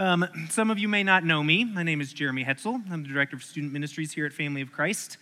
Um, 0.00 0.28
some 0.48 0.70
of 0.70 0.78
you 0.78 0.86
may 0.86 1.02
not 1.02 1.24
know 1.24 1.42
me. 1.42 1.64
My 1.64 1.82
name 1.82 2.00
is 2.00 2.12
Jeremy 2.12 2.44
Hetzel. 2.44 2.80
I'm 2.88 3.02
the 3.02 3.08
Director 3.08 3.34
of 3.34 3.42
Student 3.42 3.72
Ministries 3.72 4.12
here 4.12 4.26
at 4.26 4.32
Family 4.32 4.60
of 4.60 4.70
Christ. 4.70 5.16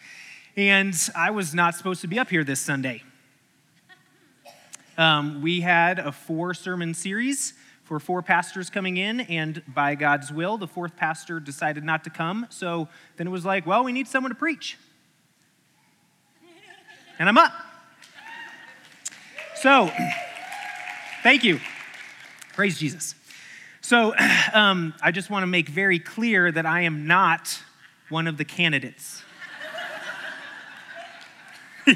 And 0.55 0.95
I 1.15 1.31
was 1.31 1.55
not 1.55 1.75
supposed 1.75 2.03
to 2.03 2.09
be 2.09 2.19
up 2.19 2.29
here 2.29 2.45
this 2.45 2.61
Sunday. 2.61 3.03
Um, 4.99 5.41
we 5.41 5.63
had 5.63 5.99
a 5.99 6.13
four 6.13 6.53
sermon 6.53 6.93
series 6.93 7.55
for 7.85 7.99
four 7.99 8.21
pastors 8.21 8.69
coming 8.69 8.99
in, 8.99 9.21
and 9.21 9.63
by 9.67 9.95
God's 9.95 10.31
will, 10.31 10.59
the 10.59 10.69
fourth 10.69 10.95
pastor 10.95 11.41
decided 11.41 11.83
not 11.83 12.05
to 12.05 12.11
come. 12.11 12.47
So 12.51 12.87
then 13.17 13.27
it 13.27 13.31
was 13.31 13.47
like, 13.47 13.67
well, 13.67 13.83
we 13.83 13.93
need 13.93 14.07
someone 14.07 14.31
to 14.31 14.37
preach. 14.39 14.77
And 17.19 17.31
I'm 17.31 17.39
up. 17.39 17.53
So, 19.55 19.91
thank 21.23 21.45
you. 21.45 21.61
Praise 22.53 22.79
Jesus. 22.79 23.16
So, 23.87 24.17
um, 24.53 24.95
I 25.01 25.13
just 25.13 25.31
want 25.31 25.45
to 25.45 25.47
make 25.47 25.69
very 25.69 26.01
clear 26.01 26.51
that 26.51 26.67
I 26.67 26.81
am 26.81 27.07
not 27.07 27.63
one 28.09 28.27
of 28.27 28.37
the 28.37 28.45
candidates. 28.45 29.23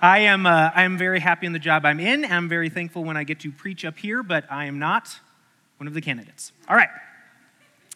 I 0.00 0.20
am, 0.20 0.46
uh, 0.46 0.70
I 0.74 0.84
am 0.84 0.96
very 0.96 1.20
happy 1.20 1.44
in 1.44 1.52
the 1.52 1.58
job 1.58 1.84
I'm 1.84 2.00
in. 2.00 2.24
I'm 2.24 2.48
very 2.48 2.70
thankful 2.70 3.04
when 3.04 3.14
I 3.14 3.24
get 3.24 3.40
to 3.40 3.52
preach 3.52 3.84
up 3.84 3.98
here, 3.98 4.22
but 4.22 4.50
I 4.50 4.64
am 4.64 4.78
not 4.78 5.20
one 5.76 5.86
of 5.86 5.92
the 5.92 6.00
candidates. 6.00 6.52
All 6.66 6.76
right. 6.76 6.88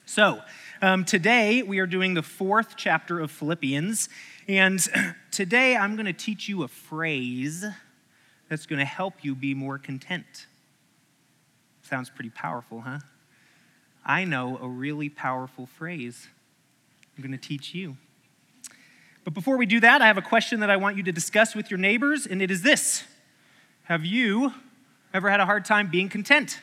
So, 0.05 0.43
um, 0.83 1.07
today 1.07 1.63
we 1.63 1.79
are 1.79 1.87
doing 1.87 2.13
the 2.13 2.23
fourth 2.23 2.75
chapter 2.77 3.19
of 3.19 3.31
Philippians. 3.31 4.11
And 4.47 4.87
today 5.31 5.75
I'm 5.75 5.97
going 5.97 6.05
to 6.05 6.13
teach 6.13 6.51
you 6.51 6.65
a 6.65 6.69
phrase 6.69 7.65
that's 8.51 8.67
going 8.67 8.81
to 8.81 8.85
help 8.85 9.25
you 9.25 9.35
be 9.35 9.55
more 9.55 9.79
content. 9.79 10.45
Sounds 11.89 12.11
pretty 12.11 12.31
powerful, 12.31 12.81
huh? 12.81 12.99
I 14.05 14.25
know 14.25 14.59
a 14.61 14.67
really 14.67 15.09
powerful 15.09 15.67
phrase. 15.67 16.27
I'm 17.17 17.23
going 17.23 17.31
to 17.31 17.39
teach 17.39 17.77
you. 17.77 17.97
But 19.23 19.35
before 19.35 19.57
we 19.57 19.67
do 19.67 19.79
that, 19.79 20.03
I 20.03 20.09
have 20.09 20.19
a 20.19 20.23
question 20.23 20.59
that 20.61 20.71
I 20.71 20.79
want 20.79 20.97
you 20.97 21.05
to 21.05 21.13
discuss 21.13 21.55
with 21.55 21.71
your 21.71 21.79
neighbors, 21.79 22.27
and 22.27 22.43
it 22.43 22.51
is 22.51 22.63
this 22.63 23.05
Have 23.85 24.05
you 24.05 24.53
ever 25.15 25.31
had 25.31 25.39
a 25.39 25.47
hard 25.47 25.65
time 25.65 25.89
being 25.89 26.09
content? 26.09 26.59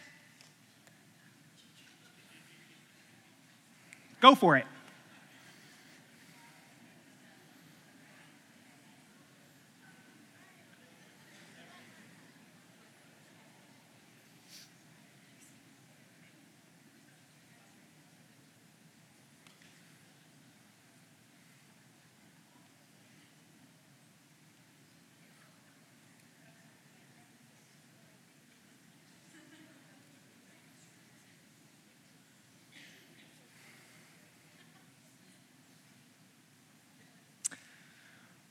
Go 4.19 4.35
for 4.35 4.57
it. 4.57 4.65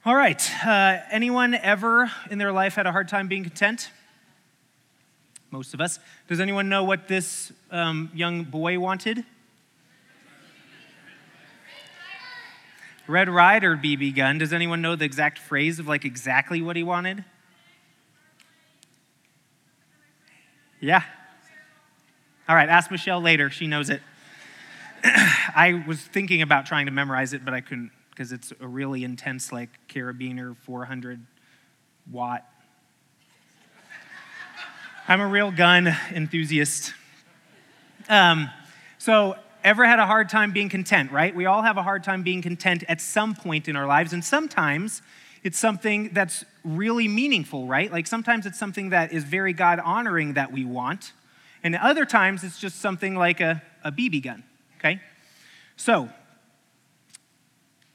All 0.04 0.16
right. 0.16 0.50
Uh, 0.66 0.98
anyone 1.12 1.54
ever 1.54 2.10
in 2.28 2.38
their 2.38 2.50
life 2.50 2.74
had 2.74 2.88
a 2.88 2.92
hard 2.92 3.06
time 3.06 3.28
being 3.28 3.44
content? 3.44 3.92
Most 5.52 5.74
of 5.74 5.80
us. 5.80 6.00
Does 6.26 6.40
anyone 6.40 6.68
know 6.68 6.82
what 6.82 7.06
this 7.06 7.52
um, 7.70 8.10
young 8.12 8.42
boy 8.42 8.80
wanted? 8.80 9.24
Red 13.06 13.28
Ryder 13.28 13.76
BB 13.76 14.16
gun. 14.16 14.38
Does 14.38 14.52
anyone 14.52 14.82
know 14.82 14.96
the 14.96 15.04
exact 15.04 15.38
phrase 15.38 15.78
of 15.78 15.86
like 15.86 16.04
exactly 16.04 16.60
what 16.60 16.74
he 16.74 16.82
wanted? 16.82 17.24
Yeah. 20.80 21.04
All 22.48 22.56
right, 22.56 22.68
ask 22.68 22.90
Michelle 22.90 23.20
later. 23.20 23.50
She 23.50 23.68
knows 23.68 23.88
it. 23.88 24.00
I 25.04 25.84
was 25.86 26.00
thinking 26.00 26.42
about 26.42 26.66
trying 26.66 26.86
to 26.86 26.92
memorize 26.92 27.32
it, 27.34 27.44
but 27.44 27.54
I 27.54 27.60
couldn't 27.60 27.92
because 28.12 28.30
it's 28.30 28.52
a 28.60 28.68
really 28.68 29.04
intense, 29.04 29.52
like 29.52 29.70
carabiner 29.88 30.54
400 30.54 31.24
watt. 32.10 32.46
I'm 35.08 35.20
a 35.20 35.26
real 35.26 35.50
gun 35.50 35.88
enthusiast. 36.14 36.92
Um, 38.08 38.50
so, 38.98 39.36
ever 39.64 39.86
had 39.86 39.98
a 39.98 40.06
hard 40.06 40.28
time 40.28 40.52
being 40.52 40.68
content, 40.68 41.10
right? 41.10 41.34
We 41.34 41.46
all 41.46 41.62
have 41.62 41.76
a 41.76 41.82
hard 41.82 42.04
time 42.04 42.22
being 42.22 42.42
content 42.42 42.84
at 42.88 43.00
some 43.00 43.34
point 43.34 43.66
in 43.66 43.76
our 43.76 43.86
lives, 43.86 44.12
and 44.12 44.24
sometimes 44.24 45.02
it's 45.42 45.58
something 45.58 46.10
that's 46.12 46.44
really 46.64 47.08
meaningful, 47.08 47.66
right? 47.66 47.90
Like 47.90 48.06
sometimes 48.06 48.44
it's 48.46 48.58
something 48.58 48.90
that 48.90 49.12
is 49.12 49.24
very 49.24 49.52
God 49.52 49.80
honoring 49.80 50.34
that 50.34 50.52
we 50.52 50.64
want, 50.64 51.12
and 51.64 51.74
other 51.76 52.04
times 52.04 52.44
it's 52.44 52.58
just 52.58 52.80
something 52.80 53.14
like 53.14 53.40
a, 53.40 53.62
a 53.82 53.90
BB 53.90 54.22
gun, 54.22 54.44
okay? 54.78 55.00
So, 55.76 56.10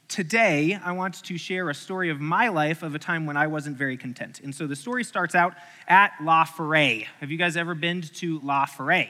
today 0.08 0.80
I 0.84 0.94
want 0.94 1.24
to 1.24 1.38
share 1.38 1.70
a 1.70 1.74
story 1.74 2.10
of 2.10 2.20
my 2.20 2.48
life 2.50 2.84
of 2.84 2.96
a 2.96 3.00
time 3.00 3.26
when 3.26 3.38
I 3.38 3.48
wasn't 3.48 3.78
very 3.78 3.98
content. 3.98 4.40
And 4.44 4.54
so 4.54 4.68
the 4.68 4.76
story 4.76 5.04
starts 5.04 5.36
out 5.36 5.54
at 5.88 6.14
La 6.22 6.46
Forêt. 6.46 7.06
Have 7.20 7.32
you 7.32 7.38
guys 7.38 7.58
ever 7.58 7.76
been 7.76 8.02
to 8.02 8.40
La 8.44 8.66
Forêt? 8.66 9.10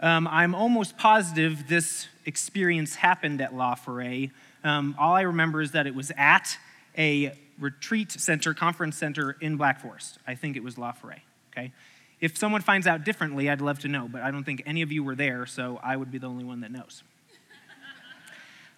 Um, 0.00 0.26
I'm 0.28 0.54
almost 0.54 0.96
positive 0.96 1.68
this 1.68 2.08
experience 2.24 2.94
happened 2.94 3.40
at 3.40 3.54
La 3.54 3.74
Forêt. 3.74 4.30
Um, 4.64 4.96
all 4.98 5.14
I 5.14 5.22
remember 5.22 5.60
is 5.60 5.72
that 5.72 5.86
it 5.86 5.94
was 5.94 6.10
at 6.16 6.56
a 6.96 7.36
retreat 7.58 8.10
center, 8.12 8.54
conference 8.54 8.96
center 8.96 9.36
in 9.40 9.56
Black 9.56 9.80
Forest. 9.80 10.18
I 10.26 10.34
think 10.34 10.56
it 10.56 10.62
was 10.62 10.78
La 10.78 10.92
Forêt, 10.92 11.20
okay? 11.52 11.72
If 12.20 12.36
someone 12.36 12.62
finds 12.62 12.86
out 12.86 13.04
differently, 13.04 13.48
I'd 13.48 13.60
love 13.60 13.78
to 13.80 13.88
know, 13.88 14.08
but 14.10 14.22
I 14.22 14.30
don't 14.30 14.44
think 14.44 14.62
any 14.66 14.82
of 14.82 14.90
you 14.90 15.04
were 15.04 15.14
there, 15.14 15.46
so 15.46 15.78
I 15.82 15.96
would 15.96 16.10
be 16.10 16.18
the 16.18 16.26
only 16.26 16.44
one 16.44 16.60
that 16.60 16.70
knows. 16.70 17.02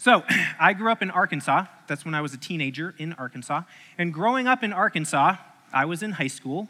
So, 0.03 0.25
I 0.59 0.73
grew 0.73 0.91
up 0.91 1.01
in 1.01 1.13
Arkansas. 1.13 1.67
That's 1.87 2.05
when 2.05 2.13
I 2.13 2.23
was 2.23 2.35
a 2.35 2.37
teenager 2.37 2.93
in 2.99 3.13
Arkansas. 3.13 3.63
And 3.97 4.13
growing 4.13 4.49
up 4.49 4.65
in 4.65 4.73
Arkansas, 4.73 5.37
I 5.73 5.85
was 5.85 6.03
in 6.03 6.11
high 6.11 6.27
school 6.27 6.69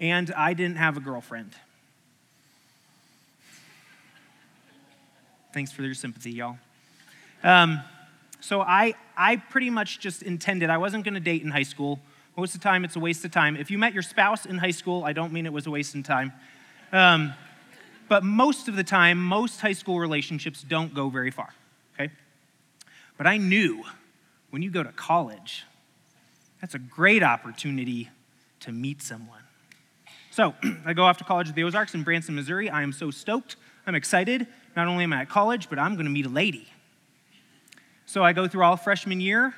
and 0.00 0.32
I 0.32 0.54
didn't 0.54 0.76
have 0.76 0.96
a 0.96 1.00
girlfriend. 1.00 1.52
Thanks 5.52 5.72
for 5.72 5.82
your 5.82 5.92
sympathy, 5.92 6.30
y'all. 6.30 6.56
Um, 7.44 7.82
so, 8.40 8.62
I, 8.62 8.94
I 9.14 9.36
pretty 9.36 9.68
much 9.68 10.00
just 10.00 10.22
intended, 10.22 10.70
I 10.70 10.78
wasn't 10.78 11.04
going 11.04 11.12
to 11.12 11.20
date 11.20 11.42
in 11.42 11.50
high 11.50 11.64
school. 11.64 12.00
Most 12.34 12.54
of 12.54 12.62
the 12.62 12.64
time, 12.64 12.86
it's 12.86 12.96
a 12.96 13.00
waste 13.00 13.22
of 13.26 13.30
time. 13.30 13.56
If 13.56 13.70
you 13.70 13.76
met 13.76 13.92
your 13.92 14.02
spouse 14.02 14.46
in 14.46 14.56
high 14.56 14.70
school, 14.70 15.04
I 15.04 15.12
don't 15.12 15.34
mean 15.34 15.44
it 15.44 15.52
was 15.52 15.66
a 15.66 15.70
waste 15.70 15.94
of 15.94 16.02
time. 16.04 16.32
Um, 16.92 17.34
but 18.08 18.24
most 18.24 18.68
of 18.68 18.76
the 18.76 18.84
time, 18.84 19.22
most 19.22 19.60
high 19.60 19.74
school 19.74 19.98
relationships 19.98 20.64
don't 20.66 20.94
go 20.94 21.10
very 21.10 21.30
far, 21.30 21.52
okay? 21.92 22.10
But 23.20 23.26
I 23.26 23.36
knew 23.36 23.84
when 24.48 24.62
you 24.62 24.70
go 24.70 24.82
to 24.82 24.92
college, 24.92 25.66
that's 26.58 26.74
a 26.74 26.78
great 26.78 27.22
opportunity 27.22 28.08
to 28.60 28.72
meet 28.72 29.02
someone. 29.02 29.42
So 30.30 30.54
I 30.86 30.94
go 30.94 31.02
off 31.02 31.18
to 31.18 31.24
college 31.24 31.50
at 31.50 31.54
the 31.54 31.62
Ozarks 31.64 31.94
in 31.94 32.02
Branson, 32.02 32.34
Missouri. 32.34 32.70
I 32.70 32.82
am 32.82 32.94
so 32.94 33.10
stoked. 33.10 33.56
I'm 33.86 33.94
excited. 33.94 34.46
Not 34.74 34.88
only 34.88 35.04
am 35.04 35.12
I 35.12 35.20
at 35.20 35.28
college, 35.28 35.68
but 35.68 35.78
I'm 35.78 35.96
going 35.96 36.06
to 36.06 36.10
meet 36.10 36.24
a 36.24 36.30
lady. 36.30 36.66
So 38.06 38.24
I 38.24 38.32
go 38.32 38.48
through 38.48 38.62
all 38.62 38.78
freshman 38.78 39.20
year, 39.20 39.52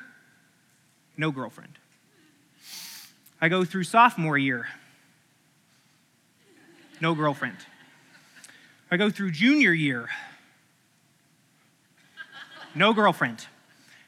no 1.16 1.30
girlfriend. 1.30 1.78
I 3.40 3.48
go 3.48 3.64
through 3.64 3.84
sophomore 3.84 4.36
year, 4.36 4.66
no 7.00 7.14
girlfriend. 7.14 7.58
I 8.90 8.96
go 8.96 9.08
through 9.08 9.30
junior 9.30 9.72
year, 9.72 10.08
no 12.74 12.92
girlfriend. 12.92 13.46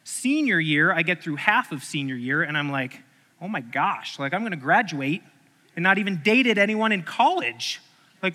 Senior 0.04 0.60
year, 0.60 0.92
I 0.92 1.02
get 1.02 1.22
through 1.22 1.36
half 1.36 1.72
of 1.72 1.82
senior 1.82 2.14
year, 2.14 2.42
and 2.42 2.56
I'm 2.56 2.70
like, 2.70 3.00
oh 3.40 3.48
my 3.48 3.60
gosh, 3.60 4.18
like 4.18 4.32
I'm 4.32 4.42
gonna 4.42 4.56
graduate 4.56 5.22
and 5.76 5.82
not 5.82 5.98
even 5.98 6.20
dated 6.22 6.58
anyone 6.58 6.92
in 6.92 7.02
college. 7.02 7.80
Like, 8.22 8.34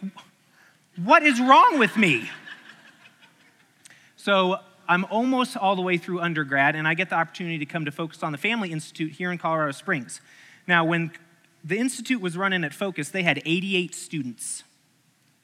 what 1.03 1.23
is 1.23 1.39
wrong 1.39 1.79
with 1.79 1.95
me? 1.95 2.29
So 4.17 4.57
I'm 4.87 5.05
almost 5.05 5.55
all 5.55 5.75
the 5.75 5.81
way 5.81 5.97
through 5.97 6.19
undergrad, 6.19 6.75
and 6.75 6.87
I 6.87 6.95
get 6.95 7.09
the 7.09 7.15
opportunity 7.15 7.59
to 7.59 7.65
come 7.65 7.85
to 7.85 7.91
Focus 7.91 8.23
on 8.23 8.31
the 8.31 8.37
Family 8.37 8.71
Institute 8.71 9.11
here 9.11 9.31
in 9.31 9.37
Colorado 9.37 9.71
Springs. 9.71 10.19
Now, 10.67 10.83
when 10.83 11.11
the 11.63 11.77
Institute 11.77 12.21
was 12.21 12.35
running 12.35 12.63
at 12.63 12.73
Focus, 12.73 13.09
they 13.09 13.23
had 13.23 13.41
88 13.45 13.93
students. 13.93 14.63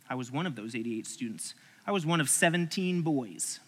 I 0.10 0.16
was 0.16 0.32
one 0.32 0.46
of 0.46 0.56
those 0.56 0.76
88 0.76 1.08
students. 1.08 1.54
I 1.88 1.92
was 1.92 2.06
one 2.06 2.20
of 2.20 2.30
17 2.30 3.02
boys. 3.02 3.60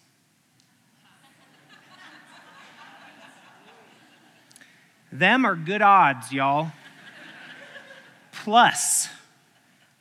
Them 5.10 5.44
are 5.44 5.56
good 5.56 5.82
odds, 5.82 6.32
y'all. 6.32 6.72
Plus, 8.32 9.08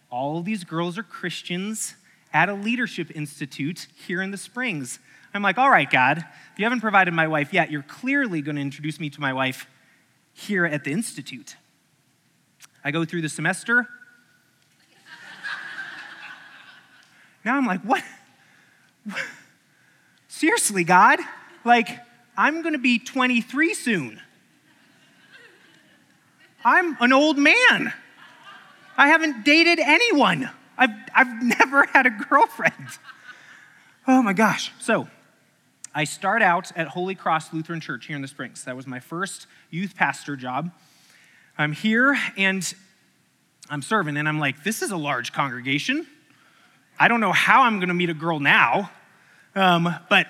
all 0.09 0.41
these 0.41 0.63
girls 0.63 0.97
are 0.97 1.03
Christians, 1.03 1.95
at 2.33 2.49
a 2.49 2.53
leadership 2.53 3.09
institute 3.15 3.87
here 4.05 4.21
in 4.21 4.31
the 4.31 4.37
Springs. 4.37 4.99
I'm 5.33 5.41
like, 5.41 5.57
all 5.57 5.69
right, 5.69 5.89
God, 5.89 6.19
if 6.19 6.59
you 6.59 6.65
haven't 6.65 6.81
provided 6.81 7.13
my 7.13 7.27
wife 7.27 7.53
yet. 7.53 7.71
You're 7.71 7.83
clearly 7.83 8.41
going 8.41 8.55
to 8.55 8.61
introduce 8.61 8.99
me 8.99 9.09
to 9.11 9.21
my 9.21 9.33
wife 9.33 9.67
here 10.33 10.65
at 10.65 10.83
the 10.83 10.91
institute. 10.91 11.55
I 12.83 12.91
go 12.91 13.05
through 13.05 13.21
the 13.21 13.29
semester. 13.29 13.87
now 17.43 17.57
I'm 17.57 17.65
like, 17.65 17.81
what? 17.81 18.03
Seriously, 20.27 20.83
God? 20.83 21.19
Like, 21.63 21.89
I'm 22.37 22.61
going 22.61 22.73
to 22.73 22.79
be 22.79 22.99
23 22.99 23.73
soon. 23.73 24.21
I'm 26.67 26.97
an 26.99 27.13
old 27.13 27.37
man. 27.37 27.93
I 28.97 29.07
haven't 29.07 29.45
dated 29.45 29.79
anyone. 29.79 30.49
I've, 30.77 30.89
I've 31.15 31.41
never 31.59 31.85
had 31.85 32.05
a 32.05 32.09
girlfriend. 32.09 32.89
Oh 34.05 34.21
my 34.21 34.33
gosh. 34.33 34.73
So, 34.77 35.07
I 35.95 36.03
start 36.03 36.41
out 36.41 36.73
at 36.75 36.89
Holy 36.89 37.15
Cross 37.15 37.53
Lutheran 37.53 37.79
Church 37.79 38.07
here 38.07 38.17
in 38.17 38.21
the 38.21 38.27
Springs. 38.27 38.65
That 38.65 38.75
was 38.75 38.85
my 38.85 38.99
first 38.99 39.47
youth 39.69 39.95
pastor 39.95 40.35
job. 40.35 40.71
I'm 41.57 41.71
here 41.71 42.17
and 42.35 42.73
I'm 43.69 43.81
serving, 43.81 44.17
and 44.17 44.27
I'm 44.27 44.39
like, 44.39 44.65
this 44.65 44.81
is 44.81 44.91
a 44.91 44.97
large 44.97 45.31
congregation. 45.31 46.05
I 46.99 47.07
don't 47.07 47.21
know 47.21 47.31
how 47.31 47.63
I'm 47.63 47.77
going 47.77 47.87
to 47.87 47.93
meet 47.93 48.09
a 48.09 48.13
girl 48.13 48.41
now, 48.41 48.91
um, 49.55 49.95
but 50.09 50.27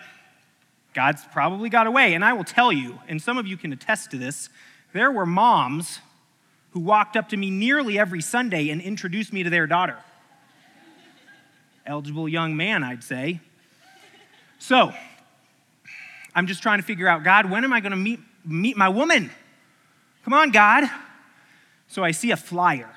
God's 0.93 1.23
probably 1.33 1.69
got 1.69 1.87
a 1.87 1.91
way. 1.91 2.13
And 2.13 2.23
I 2.23 2.33
will 2.33 2.43
tell 2.43 2.71
you, 2.71 2.99
and 3.07 3.19
some 3.19 3.39
of 3.39 3.47
you 3.47 3.57
can 3.57 3.73
attest 3.73 4.11
to 4.11 4.19
this, 4.19 4.49
there 4.93 5.11
were 5.11 5.25
moms 5.25 5.99
who 6.77 6.83
walked 6.83 7.17
up 7.17 7.29
to 7.29 7.37
me 7.37 7.49
nearly 7.49 7.97
every 7.97 8.21
Sunday 8.21 8.69
and 8.69 8.79
introduced 8.79 9.33
me 9.33 9.41
to 9.41 9.49
their 9.49 9.65
daughter. 9.65 9.97
Eligible 11.87 12.29
young 12.29 12.55
man, 12.55 12.83
I'd 12.83 13.03
say. 13.03 13.39
So, 14.59 14.93
I'm 16.35 16.45
just 16.45 16.61
trying 16.61 16.77
to 16.77 16.85
figure 16.85 17.07
out, 17.07 17.23
God, 17.23 17.49
when 17.49 17.63
am 17.63 17.73
I 17.73 17.79
going 17.79 17.93
to 17.93 17.97
meet, 17.97 18.19
meet 18.45 18.77
my 18.77 18.89
woman? 18.89 19.31
Come 20.23 20.35
on, 20.35 20.51
God. 20.51 20.87
So 21.87 22.03
I 22.03 22.11
see 22.11 22.29
a 22.29 22.37
flyer. 22.37 22.91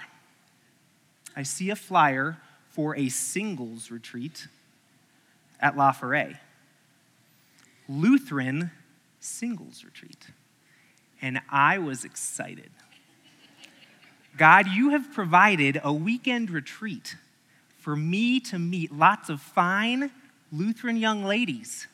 I 1.35 1.43
see 1.43 1.71
a 1.71 1.77
flyer 1.77 2.37
for 2.69 2.95
a 2.95 3.09
singles 3.09 3.91
retreat 3.91 4.47
at 5.59 5.75
La 5.75 5.93
Forêt. 5.93 6.37
Lutheran 7.89 8.73
singles 9.21 9.85
retreat. 9.87 10.27
And 11.23 11.41
I 11.51 11.79
was 11.79 12.05
excited. 12.05 12.69
God, 14.41 14.69
you 14.69 14.89
have 14.89 15.13
provided 15.13 15.83
a 15.85 15.93
weekend 15.93 16.49
retreat 16.49 17.15
for 17.77 17.95
me 17.95 18.41
to 18.41 18.59
meet 18.59 18.91
lots 18.91 19.29
of 19.29 19.39
fine 19.39 20.11
Lutheran 20.51 20.97
young 20.97 21.25
ladies 21.25 21.87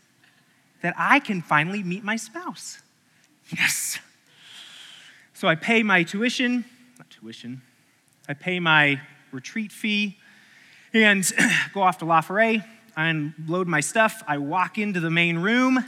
that 0.80 0.94
I 0.96 1.18
can 1.18 1.42
finally 1.42 1.82
meet 1.82 2.04
my 2.04 2.14
spouse. 2.14 2.80
Yes. 3.50 3.98
So 5.34 5.48
I 5.48 5.56
pay 5.56 5.82
my 5.82 6.04
tuition, 6.04 6.64
not 6.98 7.10
tuition, 7.10 7.62
I 8.28 8.34
pay 8.34 8.60
my 8.60 9.00
retreat 9.32 9.72
fee 9.72 10.16
and 10.94 11.28
go 11.74 11.82
off 11.82 11.98
to 11.98 12.04
La. 12.04 12.22
I 12.30 12.62
unload 12.96 13.66
my 13.66 13.80
stuff. 13.80 14.22
I 14.28 14.38
walk 14.38 14.78
into 14.78 15.00
the 15.00 15.10
main 15.10 15.38
room, 15.38 15.84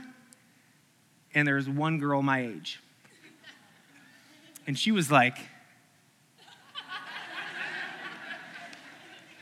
and 1.37 1.47
there's 1.47 1.69
one 1.69 2.01
girl 2.01 2.21
my 2.21 2.45
age. 2.45 2.81
And 4.67 4.77
she 4.77 4.91
was 4.91 5.09
like, 5.09 5.39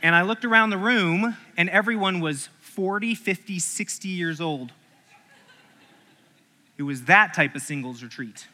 and 0.03 0.15
I 0.15 0.23
looked 0.23 0.45
around 0.45 0.71
the 0.71 0.79
room, 0.79 1.37
and 1.57 1.69
everyone 1.71 2.21
was 2.21 2.49
40, 2.61 3.15
50, 3.15 3.59
60 3.59 4.09
years 4.09 4.41
old. 4.41 4.73
It 6.77 6.83
was 6.83 7.05
that 7.05 7.33
type 7.33 7.55
of 7.55 7.63
singles 7.63 8.03
retreat. 8.03 8.47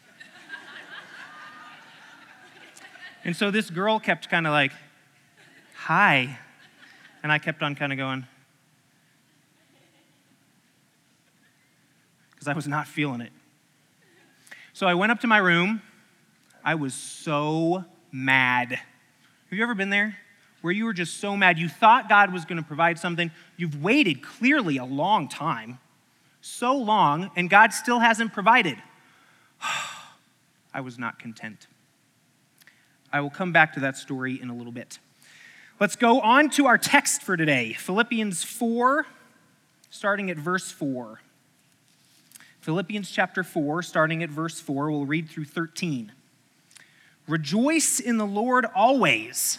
and 3.24 3.34
so 3.36 3.50
this 3.50 3.68
girl 3.68 3.98
kept 3.98 4.28
kind 4.28 4.46
of 4.46 4.52
like, 4.52 4.72
hi. 5.74 6.38
And 7.22 7.32
I 7.32 7.38
kept 7.38 7.62
on 7.62 7.74
kind 7.74 7.92
of 7.92 7.98
going, 7.98 8.26
because 12.30 12.48
I 12.48 12.54
was 12.54 12.66
not 12.66 12.86
feeling 12.88 13.20
it. 13.20 13.32
So 14.72 14.86
I 14.86 14.94
went 14.94 15.12
up 15.12 15.20
to 15.20 15.26
my 15.26 15.38
room. 15.38 15.82
I 16.64 16.76
was 16.76 16.94
so 16.94 17.84
mad. 18.10 18.70
Have 18.70 18.78
you 19.50 19.62
ever 19.62 19.74
been 19.74 19.90
there? 19.90 20.16
Where 20.62 20.73
you 20.73 20.85
were 20.85 20.93
just 20.93 21.19
so 21.19 21.37
mad. 21.37 21.59
You 21.59 21.69
thought 21.69 22.09
God 22.09 22.32
was 22.32 22.44
going 22.44 22.56
to 22.56 22.67
provide 22.67 22.99
something. 22.99 23.31
You've 23.56 23.82
waited 23.82 24.23
clearly 24.23 24.79
a 24.79 24.85
long 24.85 25.29
time, 25.29 25.79
so 26.41 26.75
long, 26.76 27.31
and 27.37 27.50
God 27.50 27.73
still 27.73 27.99
hasn't 27.99 28.32
provided. 28.32 28.79
I 30.75 30.81
was 30.81 30.99
not 30.99 31.19
content. 31.19 31.67
I 33.12 33.20
will 33.20 33.31
come 33.31 33.53
back 33.53 33.75
to 33.75 33.81
that 33.81 33.97
story 33.97 34.41
in 34.41 34.49
a 34.49 34.55
little 34.55 34.73
bit. 34.73 34.99
Let's 35.79 35.97
go 35.97 36.20
on 36.20 36.49
to 36.50 36.67
our 36.67 36.79
text 36.79 37.23
for 37.23 37.37
today 37.37 37.73
Philippians 37.73 38.44
4, 38.44 39.05
starting 39.91 40.31
at 40.31 40.37
verse 40.37 40.70
4. 40.70 41.20
Philippians 42.61 43.11
chapter 43.11 43.43
4, 43.43 43.82
starting 43.82 44.23
at 44.23 44.31
verse 44.31 44.61
4, 44.61 44.93
we'll 44.93 45.05
read 45.05 45.29
through 45.29 45.47
13. 45.47 46.12
Rejoice 47.26 47.99
in 47.99 48.19
the 48.19 48.26
Lord 48.26 48.67
always. 48.75 49.59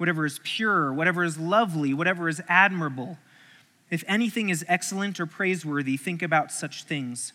whatever 0.00 0.24
is 0.24 0.40
pure, 0.42 0.90
whatever 0.94 1.22
is 1.22 1.36
lovely, 1.36 1.92
whatever 1.92 2.26
is 2.26 2.40
admirable, 2.48 3.18
if 3.90 4.02
anything 4.08 4.48
is 4.48 4.64
excellent 4.66 5.20
or 5.20 5.26
praiseworthy, 5.26 5.98
think 5.98 6.22
about 6.22 6.50
such 6.50 6.84
things. 6.84 7.34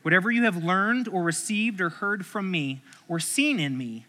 Whatever 0.00 0.30
you 0.30 0.44
have 0.44 0.64
learned 0.64 1.08
or 1.08 1.22
received 1.22 1.82
or 1.82 1.90
heard 1.90 2.24
from 2.24 2.50
me 2.50 2.80
or 3.06 3.20
seen 3.20 3.60
in 3.60 3.76
me, 3.76 4.06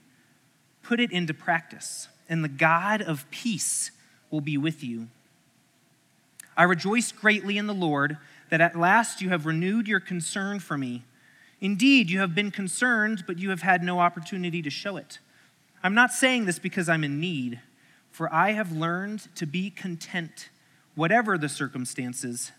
put 0.83 1.01
it 1.01 1.11
into 1.11 1.33
practice, 1.33 2.07
and 2.29 2.45
the 2.45 2.50
God 2.50 3.01
of 3.01 3.29
peace 3.29 3.91
will 4.31 4.39
be 4.39 4.57
with 4.57 4.81
you. 4.81 5.07
I 6.55 6.63
rejoice 6.63 7.11
greatly 7.11 7.57
in 7.57 7.67
the 7.67 7.73
Lord 7.73 8.17
that 8.50 8.61
at 8.61 8.79
last 8.79 9.21
you 9.21 9.29
have 9.29 9.45
renewed 9.45 9.85
your 9.85 10.00
concern 10.00 10.61
for 10.61 10.77
me. 10.77 11.03
Indeed, 11.59 12.09
you 12.09 12.19
have 12.19 12.33
been 12.33 12.51
concerned, 12.51 13.25
but 13.27 13.38
you 13.38 13.50
have 13.50 13.63
had 13.63 13.83
no 13.83 14.00
opportunity 14.00 14.61
to 14.61 14.69
show 14.69 14.95
it. 14.95 15.19
I'm 15.85 15.93
not 15.93 16.11
saying 16.11 16.45
this 16.45 16.57
because 16.57 16.89
I'm 16.89 17.03
in 17.03 17.19
need, 17.19 17.59
for 18.15 18.34
I 18.34 18.53
have 18.53 18.72
learned 18.72 19.27
to 19.36 19.45
be 19.45 19.69
content, 19.69 20.48
whatever 20.95 21.38
the 21.38 21.50
circumstances. 21.50 22.53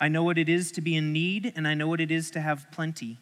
I 0.00 0.06
know 0.06 0.22
what 0.22 0.38
it 0.38 0.48
is 0.48 0.70
to 0.72 0.80
be 0.80 0.94
in 0.94 1.12
need, 1.12 1.52
and 1.56 1.66
I 1.66 1.74
know 1.74 1.88
what 1.88 2.00
it 2.00 2.12
is 2.12 2.30
to 2.30 2.40
have 2.40 2.70
plenty. 2.70 3.18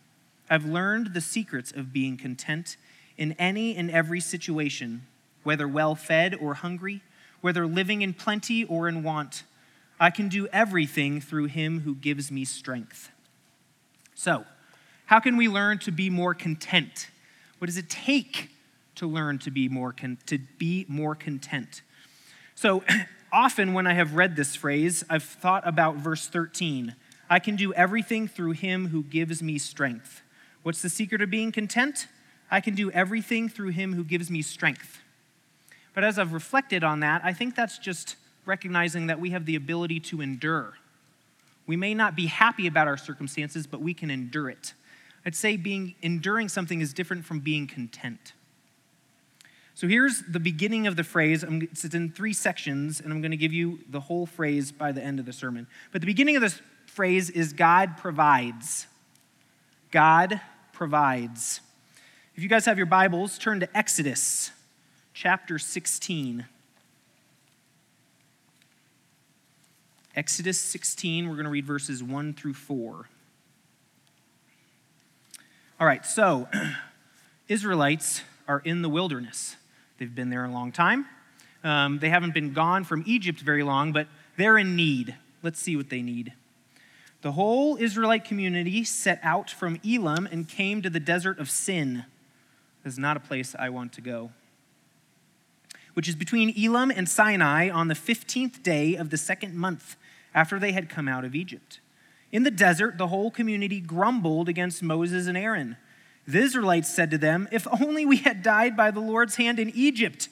I've 0.50 0.66
learned 0.66 1.14
the 1.14 1.22
secrets 1.22 1.72
of 1.72 1.90
being 1.90 2.18
content 2.18 2.76
in 3.16 3.32
any 3.38 3.74
and 3.76 3.90
every 3.90 4.20
situation, 4.20 5.06
whether 5.42 5.66
well 5.66 5.94
fed 5.94 6.34
or 6.34 6.52
hungry, 6.52 7.00
whether 7.40 7.66
living 7.66 8.02
in 8.02 8.12
plenty 8.12 8.62
or 8.62 8.86
in 8.86 9.02
want. 9.02 9.44
I 9.98 10.10
can 10.10 10.28
do 10.28 10.48
everything 10.48 11.18
through 11.18 11.46
him 11.46 11.80
who 11.80 11.94
gives 11.94 12.30
me 12.30 12.44
strength. 12.44 13.10
So, 14.14 14.44
how 15.06 15.18
can 15.18 15.38
we 15.38 15.48
learn 15.48 15.78
to 15.78 15.90
be 15.90 16.10
more 16.10 16.34
content? 16.34 17.08
What 17.56 17.68
does 17.68 17.78
it 17.78 17.88
take 17.88 18.50
to 19.00 19.06
learn 19.06 19.38
to 19.40 19.50
be 19.50 19.68
more 19.68 19.92
con- 19.92 20.18
to 20.26 20.38
be 20.38 20.86
more 20.88 21.14
content? 21.14 21.82
So, 22.54 22.84
often 23.32 23.74
when 23.74 23.86
I 23.86 23.94
have 23.94 24.14
read 24.14 24.36
this 24.36 24.54
phrase, 24.54 25.04
I've 25.10 25.22
thought 25.22 25.66
about 25.66 25.96
verse 25.96 26.28
13. 26.28 26.94
I 27.28 27.38
can 27.38 27.56
do 27.56 27.72
everything 27.74 28.28
through 28.28 28.52
him 28.52 28.88
who 28.88 29.02
gives 29.02 29.42
me 29.42 29.58
strength. 29.58 30.22
What's 30.62 30.82
the 30.82 30.88
secret 30.88 31.22
of 31.22 31.30
being 31.30 31.52
content? 31.52 32.06
I 32.50 32.60
can 32.60 32.74
do 32.74 32.90
everything 32.90 33.48
through 33.48 33.68
him 33.70 33.94
who 33.94 34.04
gives 34.04 34.30
me 34.30 34.42
strength. 34.42 35.00
But 35.94 36.04
as 36.04 36.18
I've 36.18 36.32
reflected 36.32 36.84
on 36.84 37.00
that, 37.00 37.22
I 37.24 37.32
think 37.32 37.54
that's 37.54 37.78
just 37.78 38.16
recognizing 38.46 39.06
that 39.06 39.20
we 39.20 39.30
have 39.30 39.46
the 39.46 39.56
ability 39.56 40.00
to 40.00 40.20
endure. 40.20 40.74
We 41.66 41.76
may 41.76 41.94
not 41.94 42.16
be 42.16 42.26
happy 42.26 42.66
about 42.66 42.88
our 42.88 42.96
circumstances, 42.96 43.66
but 43.66 43.80
we 43.80 43.94
can 43.94 44.10
endure 44.10 44.50
it. 44.50 44.74
I'd 45.24 45.36
say 45.36 45.56
being 45.56 45.94
enduring 46.02 46.48
something 46.48 46.80
is 46.80 46.92
different 46.92 47.24
from 47.24 47.40
being 47.40 47.66
content. 47.66 48.32
So 49.74 49.88
here's 49.88 50.22
the 50.22 50.40
beginning 50.40 50.86
of 50.86 50.96
the 50.96 51.04
phrase. 51.04 51.44
It's 51.44 51.84
in 51.84 52.10
three 52.10 52.32
sections, 52.32 53.00
and 53.00 53.12
I'm 53.12 53.20
going 53.20 53.30
to 53.30 53.36
give 53.36 53.52
you 53.52 53.80
the 53.88 54.00
whole 54.00 54.26
phrase 54.26 54.72
by 54.72 54.92
the 54.92 55.02
end 55.02 55.18
of 55.18 55.26
the 55.26 55.32
sermon. 55.32 55.66
But 55.92 56.00
the 56.00 56.06
beginning 56.06 56.36
of 56.36 56.42
this 56.42 56.60
phrase 56.86 57.30
is 57.30 57.52
God 57.52 57.96
provides. 57.96 58.86
God 59.90 60.40
provides. 60.72 61.60
If 62.34 62.42
you 62.42 62.48
guys 62.48 62.66
have 62.66 62.76
your 62.76 62.86
Bibles, 62.86 63.38
turn 63.38 63.60
to 63.60 63.76
Exodus 63.76 64.50
chapter 65.14 65.58
16. 65.58 66.46
Exodus 70.16 70.58
16, 70.58 71.28
we're 71.28 71.34
going 71.34 71.44
to 71.44 71.50
read 71.50 71.64
verses 71.64 72.02
1 72.02 72.34
through 72.34 72.54
4. 72.54 73.08
All 75.78 75.86
right, 75.86 76.04
so 76.04 76.48
Israelites 77.48 78.22
are 78.48 78.60
in 78.64 78.82
the 78.82 78.88
wilderness. 78.88 79.56
They've 80.00 80.14
been 80.14 80.30
there 80.30 80.46
a 80.46 80.50
long 80.50 80.72
time. 80.72 81.04
Um, 81.62 81.98
they 81.98 82.08
haven't 82.08 82.32
been 82.32 82.54
gone 82.54 82.84
from 82.84 83.04
Egypt 83.06 83.40
very 83.40 83.62
long, 83.62 83.92
but 83.92 84.06
they're 84.38 84.56
in 84.56 84.74
need. 84.74 85.14
Let's 85.42 85.60
see 85.60 85.76
what 85.76 85.90
they 85.90 86.00
need. 86.00 86.32
The 87.20 87.32
whole 87.32 87.76
Israelite 87.76 88.24
community 88.24 88.82
set 88.82 89.20
out 89.22 89.50
from 89.50 89.78
Elim 89.84 90.26
and 90.32 90.48
came 90.48 90.80
to 90.80 90.88
the 90.88 91.00
desert 91.00 91.38
of 91.38 91.50
Sin. 91.50 92.06
This 92.82 92.94
is 92.94 92.98
not 92.98 93.18
a 93.18 93.20
place 93.20 93.54
I 93.58 93.68
want 93.68 93.92
to 93.92 94.00
go. 94.00 94.30
Which 95.92 96.08
is 96.08 96.16
between 96.16 96.56
Elim 96.56 96.90
and 96.90 97.06
Sinai 97.06 97.68
on 97.68 97.88
the 97.88 97.94
15th 97.94 98.62
day 98.62 98.94
of 98.94 99.10
the 99.10 99.18
second 99.18 99.54
month 99.54 99.96
after 100.34 100.58
they 100.58 100.72
had 100.72 100.88
come 100.88 101.08
out 101.08 101.26
of 101.26 101.34
Egypt. 101.34 101.80
In 102.32 102.44
the 102.44 102.50
desert, 102.50 102.96
the 102.96 103.08
whole 103.08 103.30
community 103.30 103.80
grumbled 103.80 104.48
against 104.48 104.82
Moses 104.82 105.26
and 105.26 105.36
Aaron. 105.36 105.76
The 106.30 106.38
Israelites 106.38 106.88
said 106.88 107.10
to 107.10 107.18
them, 107.18 107.48
If 107.50 107.66
only 107.82 108.06
we 108.06 108.18
had 108.18 108.42
died 108.42 108.76
by 108.76 108.92
the 108.92 109.00
Lord's 109.00 109.34
hand 109.34 109.58
in 109.58 109.70
Egypt. 109.70 110.28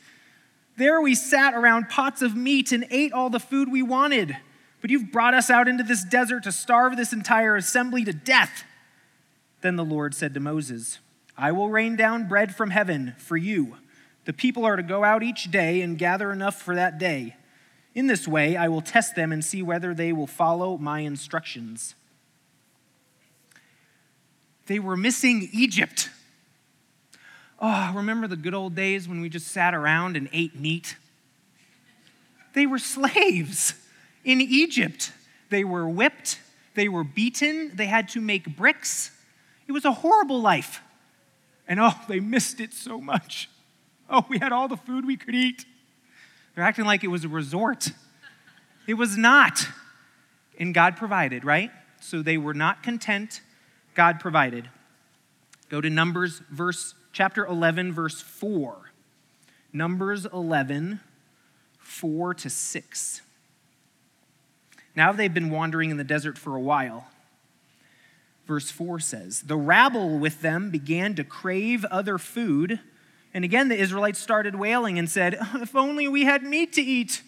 There 0.77 1.01
we 1.01 1.17
sat 1.17 1.55
around 1.55 1.89
pots 1.89 2.23
of 2.23 2.37
meat 2.37 2.71
and 2.71 2.87
ate 2.91 3.13
all 3.13 3.31
the 3.31 3.41
food 3.41 3.71
we 3.71 3.83
wanted. 3.83 4.37
But 4.81 4.91
you've 4.91 5.11
brought 5.11 5.35
us 5.35 5.51
out 5.51 5.67
into 5.67 5.83
this 5.83 6.05
desert 6.05 6.45
to 6.45 6.53
starve 6.53 6.97
this 6.97 7.13
entire 7.13 7.57
assembly 7.57 8.05
to 8.05 8.13
death. 8.13 8.63
Then 9.61 9.75
the 9.75 9.85
Lord 9.85 10.15
said 10.15 10.35
to 10.35 10.41
Moses, 10.41 11.01
I 11.37 11.51
will 11.51 11.69
rain 11.69 11.97
down 11.97 12.29
bread 12.29 12.55
from 12.55 12.71
heaven 12.71 13.15
for 13.19 13.37
you. 13.37 13.79
The 14.25 14.33
people 14.33 14.65
are 14.65 14.77
to 14.77 14.85
go 14.85 15.03
out 15.03 15.25
each 15.25 15.51
day 15.51 15.81
and 15.81 15.99
gather 15.99 16.31
enough 16.31 16.63
for 16.63 16.77
that 16.77 16.99
day. 16.99 17.35
In 17.93 18.07
this 18.07 18.29
way, 18.29 18.57
I 18.57 18.69
will 18.69 18.83
test 18.83 19.17
them 19.17 19.33
and 19.33 19.45
see 19.45 19.65
whether 19.65 19.95
they 19.95 20.13
will 20.13 20.29
follow 20.29 20.79
my 20.79 21.01
instructions. 21.01 21.97
They 24.69 24.79
were 24.79 24.97
missing 24.97 25.49
Egypt. 25.53 26.11
Oh, 27.59 27.93
remember 27.95 28.29
the 28.29 28.37
good 28.37 28.55
old 28.55 28.75
days 28.75 29.09
when 29.09 29.21
we 29.21 29.29
just 29.29 29.49
sat 29.49 29.75
around 29.75 30.17
and 30.17 30.29
ate 30.33 30.55
meat? 30.55 30.97
They 32.55 32.67
were 32.67 32.79
slaves 32.79 33.75
in 34.25 34.41
Egypt. 34.41 35.13
They 35.49 35.65
were 35.65 35.89
whipped, 35.89 36.39
they 36.75 36.89
were 36.89 37.03
beaten, 37.03 37.73
they 37.75 37.87
had 37.87 38.11
to 38.11 38.21
make 38.21 38.57
bricks. 38.57 39.11
It 39.67 39.73
was 39.73 39.87
a 39.87 39.93
horrible 39.93 40.41
life. 40.41 40.83
And 41.67 41.81
oh, 41.81 41.95
they 42.07 42.21
missed 42.21 42.61
it 42.61 42.75
so 42.75 43.01
much. 43.01 43.49
Oh, 44.11 44.27
we 44.29 44.39
had 44.39 44.53
all 44.53 44.69
the 44.69 44.77
food 44.77 45.07
we 45.07 45.17
could 45.17 45.35
eat. 45.35 45.65
They're 46.55 46.65
acting 46.65 46.85
like 46.85 47.05
it 47.05 47.09
was 47.09 47.25
a 47.25 47.29
resort. 47.29 47.91
It 48.87 48.95
was 48.95 49.17
not. 49.17 49.67
And 50.59 50.75
God 50.75 50.97
provided, 50.97 51.45
right? 51.45 51.71
So 52.01 52.23
they 52.23 52.37
were 52.37 52.55
not 52.55 52.83
content. 52.83 53.41
God 53.99 54.21
provided. 54.21 54.71
Go 55.69 55.81
to 55.81 55.91
Numbers 55.91 56.41
verse 56.53 56.95
chapter 57.13 57.45
11 57.45 57.93
verse 57.93 58.21
4. 58.21 58.93
Numbers 59.73 60.25
11 60.25 61.01
4 61.81 62.35
to 62.35 62.49
6. 62.49 63.23
Now 64.95 65.11
they've 65.11 65.35
been 65.35 65.51
wandering 65.51 65.91
in 65.91 65.97
the 65.97 66.05
desert 66.05 66.39
for 66.39 66.55
a 66.55 66.61
while. 66.61 67.09
Verse 68.47 68.71
4 68.71 69.01
says, 69.01 69.43
The 69.43 69.57
rabble 69.57 70.21
with 70.21 70.43
them 70.43 70.71
began 70.71 71.17
to 71.17 71.25
crave 71.25 71.85
other 71.87 72.19
food. 72.19 72.79
And 73.35 73.45
again, 73.45 73.69
the 73.69 73.77
Israelites 73.77 74.21
started 74.21 74.55
wailing 74.55 74.97
and 75.01 75.11
said, 75.11 75.37
If 75.55 75.75
only 75.75 76.07
we 76.07 76.23
had 76.23 76.45
meat 76.45 76.73
to 76.75 76.83
eat. 76.83 77.23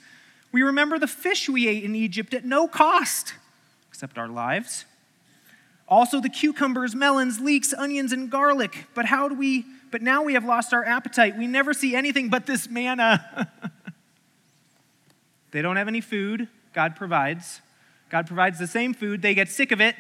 We 0.53 0.63
remember 0.63 1.01
the 1.01 1.09
fish 1.09 1.49
we 1.49 1.67
ate 1.67 1.83
in 1.83 1.97
Egypt 1.97 2.33
at 2.33 2.45
no 2.45 2.69
cost, 2.69 3.35
except 3.89 4.19
our 4.19 4.29
lives. 4.29 4.85
Also, 5.91 6.21
the 6.21 6.29
cucumbers, 6.29 6.95
melons, 6.95 7.41
leeks, 7.41 7.75
onions, 7.75 8.13
and 8.13 8.31
garlic. 8.31 8.87
But 8.95 9.07
how 9.07 9.29
do 9.29 9.35
we, 9.35 9.65
but 9.91 10.03
now 10.03 10.23
we 10.23 10.35
have 10.35 10.45
lost 10.45 10.73
our 10.73 10.85
appetite. 10.85 11.37
We 11.37 11.49
never 11.49 11.75
see 11.75 11.97
anything 11.97 12.29
but 12.29 12.47
this 12.47 12.71
manna. 12.71 13.51
they 15.51 15.63
don't 15.63 15.77
have 15.77 15.89
any 15.89 16.01
food. 16.01 16.47
God 16.73 16.95
provides. 16.95 17.61
God 18.09 18.29
provides 18.29 18.61
the 18.61 18.69
same 18.69 18.95
food. 18.95 19.21
They 19.21 19.35
get 19.35 19.49
sick 19.49 19.73
of 19.73 19.81
it. 19.81 19.97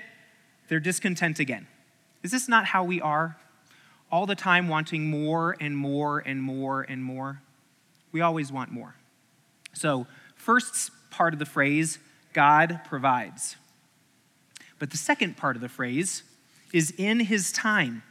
They're 0.68 0.78
discontent 0.78 1.40
again. 1.40 1.66
Is 2.22 2.30
this 2.30 2.48
not 2.48 2.66
how 2.66 2.84
we 2.84 3.00
are? 3.00 3.36
All 4.12 4.26
the 4.26 4.36
time 4.36 4.68
wanting 4.68 5.10
more 5.10 5.56
and 5.60 5.76
more 5.76 6.20
and 6.20 6.40
more 6.40 6.82
and 6.82 7.02
more. 7.02 7.42
We 8.12 8.20
always 8.20 8.52
want 8.52 8.70
more. 8.70 8.94
So, 9.72 10.06
first 10.36 10.92
part 11.10 11.32
of 11.32 11.40
the 11.40 11.46
phrase, 11.46 11.98
God 12.32 12.80
provides. 12.84 13.56
But 14.80 14.90
the 14.90 14.96
second 14.96 15.36
part 15.36 15.54
of 15.54 15.62
the 15.62 15.68
phrase 15.68 16.24
is 16.72 16.92
in 16.96 17.20
his 17.20 17.52
time. 17.52 18.02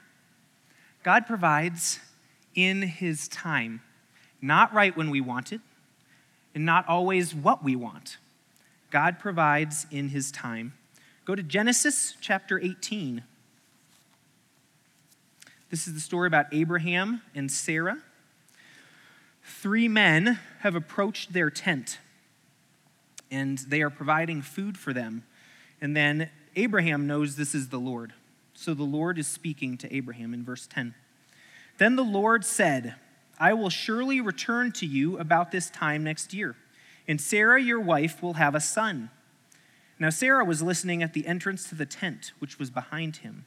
God 1.04 1.26
provides 1.26 2.00
in 2.56 2.84
his 2.84 3.28
time, 3.28 3.82
not 4.42 4.74
right 4.74 4.96
when 4.96 5.10
we 5.10 5.20
want 5.20 5.52
it, 5.52 5.62
and 6.54 6.66
not 6.66 6.88
always 6.88 7.34
what 7.34 7.64
we 7.64 7.76
want. 7.76 8.18
God 8.92 9.20
provides 9.20 9.88
in 9.92 10.10
his 10.10 10.32
time. 10.32 10.74
Go 11.26 11.36
to 11.36 11.44
Genesis 11.44 12.16
chapter 12.22 12.60
18. 12.60 13.24
This 15.72 15.88
is 15.88 15.94
the 15.94 16.00
story 16.00 16.28
about 16.28 16.46
Abraham 16.52 17.22
and 17.34 17.52
Sarah. 17.52 17.98
Three 19.44 19.88
men 19.88 20.40
have 20.60 20.76
approached 20.76 21.34
their 21.34 21.50
tent, 21.50 21.98
and 23.32 23.58
they 23.58 23.82
are 23.82 23.90
providing 23.90 24.44
food 24.44 24.78
for 24.78 24.94
them. 24.94 25.24
And 25.82 25.96
then 25.96 26.30
Abraham 26.56 27.08
knows 27.08 27.36
this 27.36 27.56
is 27.56 27.70
the 27.70 27.80
Lord. 27.80 28.14
So 28.54 28.74
the 28.74 28.84
Lord 28.84 29.18
is 29.18 29.28
speaking 29.28 29.78
to 29.78 29.96
Abraham 29.96 30.34
in 30.34 30.44
verse 30.44 30.68
10. 30.68 30.94
Then 31.78 31.96
the 31.96 32.04
Lord 32.04 32.44
said, 32.44 32.96
I 33.40 33.54
will 33.54 33.70
surely 33.70 34.20
return 34.20 34.72
to 34.74 34.86
you 34.86 35.18
about 35.18 35.52
this 35.52 35.70
time 35.70 36.04
next 36.04 36.34
year 36.34 36.56
and 37.10 37.20
Sarah, 37.20 37.60
your 37.60 37.80
wife, 37.80 38.22
will 38.22 38.36
have 38.36 38.54
a 38.54 38.60
son. 38.60 39.10
Now, 39.98 40.12
Sarah 40.12 40.46
was 40.46 40.62
listening 40.62 41.02
at 41.02 41.14
the 41.14 41.26
entrance 41.26 41.68
to 41.70 41.76
the 41.76 41.88
tent, 41.88 42.34
which 42.38 42.60
was 42.60 42.70
behind 42.70 43.18
him. 43.18 43.46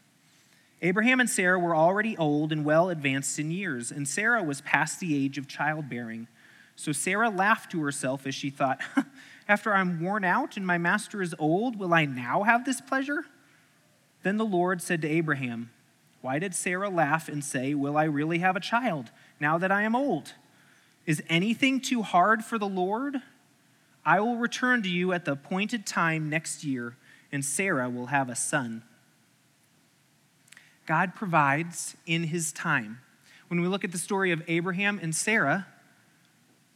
Abraham 0.83 1.21
and 1.21 1.31
Sarah 1.31 1.61
were 1.61 1.77
already 1.77 2.17
old 2.17 2.51
and 2.51 2.65
well 2.65 2.91
advanced 2.91 3.39
in 3.39 3.53
years, 3.53 3.93
and 3.93 4.09
Sarah 4.09 4.43
was 4.43 4.61
past 4.63 4.99
the 4.99 5.17
age 5.17 5.39
of 5.39 5.47
childbearing. 5.47 6.27
So 6.75 6.91
Sarah 6.91 7.31
laughed 7.31 7.71
to 7.71 7.81
herself 7.83 8.27
as 8.27 8.35
she 8.35 8.51
thought, 8.51 8.81
After 9.49 9.75
I'm 9.75 10.01
worn 10.01 10.25
out 10.25 10.57
and 10.57 10.67
my 10.67 10.79
master 10.79 11.21
is 11.21 11.35
old, 11.39 11.79
will 11.79 11.93
I 11.93 12.05
now 12.05 12.45
have 12.45 12.65
this 12.65 12.81
pleasure? 12.81 13.25
Then 14.23 14.37
the 14.37 14.45
Lord 14.45 14.81
said 14.81 15.03
to 15.03 15.09
Abraham, 15.09 15.71
Why 16.21 16.39
did 16.39 16.55
Sarah 16.55 16.89
laugh 16.89 17.29
and 17.29 17.45
say, 17.45 17.75
Will 17.75 17.97
I 17.97 18.05
really 18.05 18.39
have 18.39 18.57
a 18.57 18.61
child 18.61 19.11
now 19.41 19.59
that 19.59 19.73
I 19.73 19.83
am 19.83 19.97
old? 19.97 20.35
Is 21.07 21.23
anything 21.29 21.81
too 21.81 22.03
hard 22.03 22.45
for 22.45 22.59
the 22.59 22.69
Lord? 22.69 23.17
I 24.05 24.21
will 24.21 24.37
return 24.37 24.83
to 24.83 24.89
you 24.89 25.13
at 25.13 25.25
the 25.25 25.33
appointed 25.33 25.87
time 25.87 26.29
next 26.31 26.65
year, 26.65 26.97
and 27.31 27.45
Sarah 27.45 27.91
will 27.91 28.07
have 28.07 28.29
a 28.29 28.37
son. 28.37 28.83
God 30.87 31.15
provides 31.15 31.97
in 32.07 32.25
his 32.25 32.53
time. 32.53 33.01
When 33.49 33.61
we 33.61 33.69
look 33.69 33.85
at 33.85 33.93
the 33.93 33.99
story 33.99 34.33
of 34.33 34.43
Abraham 34.49 34.99
and 35.03 35.15
Sarah, 35.15 35.67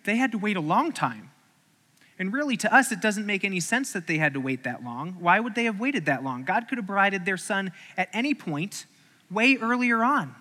they 0.05 0.17
had 0.17 0.33
to 0.33 0.39
wait 0.39 0.57
a 0.57 0.61
long 0.61 0.93
time. 0.93 1.31
And 2.19 2.33
really, 2.33 2.57
to 2.59 2.75
us, 2.75 2.93
it 2.93 3.01
doesn't 3.03 3.27
make 3.27 3.45
any 3.45 3.61
sense 3.61 3.93
that 3.93 4.07
they 4.07 4.17
had 4.17 4.33
to 4.35 4.41
wait 4.41 4.63
that 4.65 4.83
long. 4.83 5.17
Why 5.21 5.39
would 5.39 5.55
they 5.55 5.65
have 5.65 5.79
waited 5.79 6.07
that 6.07 6.25
long? 6.25 6.45
God 6.45 6.67
could 6.69 6.79
have 6.79 6.87
provided 6.87 7.27
their 7.27 7.37
son 7.37 7.73
at 7.97 8.09
any 8.13 8.33
point 8.33 8.87
way 9.31 9.57
earlier 9.57 10.03
on. 10.03 10.35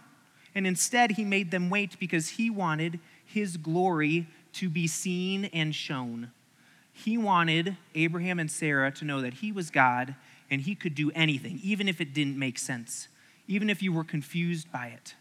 And 0.53 0.65
instead, 0.65 1.12
he 1.12 1.25
made 1.25 1.51
them 1.51 1.70
wait 1.70 2.00
because 2.00 2.29
he 2.29 2.50
wanted 2.50 3.00
his 3.25 3.58
glory 3.58 4.27
to 4.53 4.70
be 4.70 4.88
seen 4.88 5.46
and 5.46 5.75
shown. 5.75 6.32
He 6.94 7.17
wanted 7.17 7.75
Abraham 7.94 8.39
and 8.39 8.50
Sarah 8.50 8.91
to 8.94 9.03
know 9.03 9.20
that 9.22 9.36
he 9.36 9.51
was 9.51 9.70
God 9.70 10.15
and 10.50 10.62
he 10.62 10.75
could 10.75 10.96
do 10.96 11.12
anything, 11.12 11.60
even 11.62 11.89
if 11.89 12.00
it 12.00 12.13
didn't 12.13 12.39
make 12.39 12.58
sense, 12.58 13.10
even 13.50 13.70
if 13.70 13.84
you 13.84 13.91
were 13.91 14.05
confused 14.05 14.72
by 14.72 14.88
it. 14.88 15.15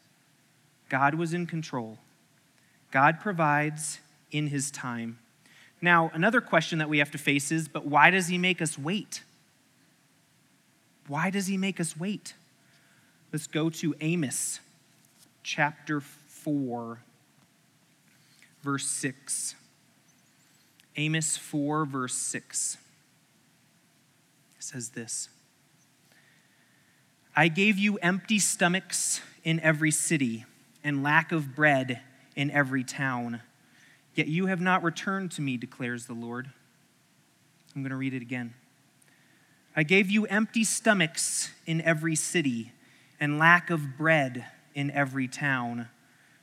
God 0.88 1.16
was 1.16 1.34
in 1.34 1.46
control. 1.46 1.98
God 2.92 3.18
provides 3.18 3.98
in 4.30 4.48
his 4.48 4.70
time. 4.70 5.18
Now, 5.84 6.10
another 6.14 6.40
question 6.40 6.78
that 6.78 6.88
we 6.88 6.96
have 6.96 7.10
to 7.10 7.18
face 7.18 7.52
is 7.52 7.68
but 7.68 7.84
why 7.84 8.08
does 8.08 8.28
he 8.28 8.38
make 8.38 8.62
us 8.62 8.78
wait? 8.78 9.22
Why 11.08 11.28
does 11.28 11.46
he 11.46 11.58
make 11.58 11.78
us 11.78 11.94
wait? 11.94 12.32
Let's 13.30 13.46
go 13.46 13.68
to 13.68 13.94
Amos 14.00 14.60
chapter 15.42 16.00
4. 16.00 17.00
verse 18.62 18.86
6. 18.86 19.56
Amos 20.96 21.36
4, 21.36 21.84
verse 21.84 22.14
6 22.14 22.78
says 24.58 24.88
this 24.90 25.28
I 27.36 27.48
gave 27.48 27.76
you 27.76 27.98
empty 27.98 28.38
stomachs 28.38 29.20
in 29.42 29.60
every 29.60 29.90
city 29.90 30.46
and 30.82 31.02
lack 31.02 31.30
of 31.30 31.54
bread 31.54 32.00
in 32.34 32.50
every 32.50 32.84
town. 32.84 33.42
Yet 34.14 34.28
you 34.28 34.46
have 34.46 34.60
not 34.60 34.82
returned 34.82 35.32
to 35.32 35.42
me, 35.42 35.56
declares 35.56 36.06
the 36.06 36.14
Lord. 36.14 36.50
I'm 37.74 37.82
going 37.82 37.90
to 37.90 37.96
read 37.96 38.14
it 38.14 38.22
again. 38.22 38.54
I 39.74 39.82
gave 39.82 40.08
you 40.08 40.24
empty 40.26 40.62
stomachs 40.62 41.50
in 41.66 41.80
every 41.80 42.14
city 42.14 42.72
and 43.18 43.38
lack 43.38 43.70
of 43.70 43.96
bread 43.98 44.46
in 44.74 44.90
every 44.92 45.26
town. 45.26 45.88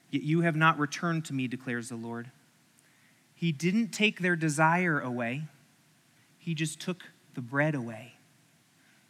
Yet 0.10 0.24
you 0.24 0.42
have 0.42 0.56
not 0.56 0.78
returned 0.78 1.24
to 1.25 1.34
me, 1.34 1.48
declares 1.48 1.88
the 1.88 1.96
Lord. 1.96 2.32
He 3.34 3.54
didn't 3.54 3.90
take 3.90 4.20
their 4.20 4.36
desire 4.36 5.00
away, 5.00 5.44
He 6.38 6.54
just 6.54 6.82
took 6.82 7.04
the 7.34 7.42
bread 7.42 7.74
away. 7.74 8.13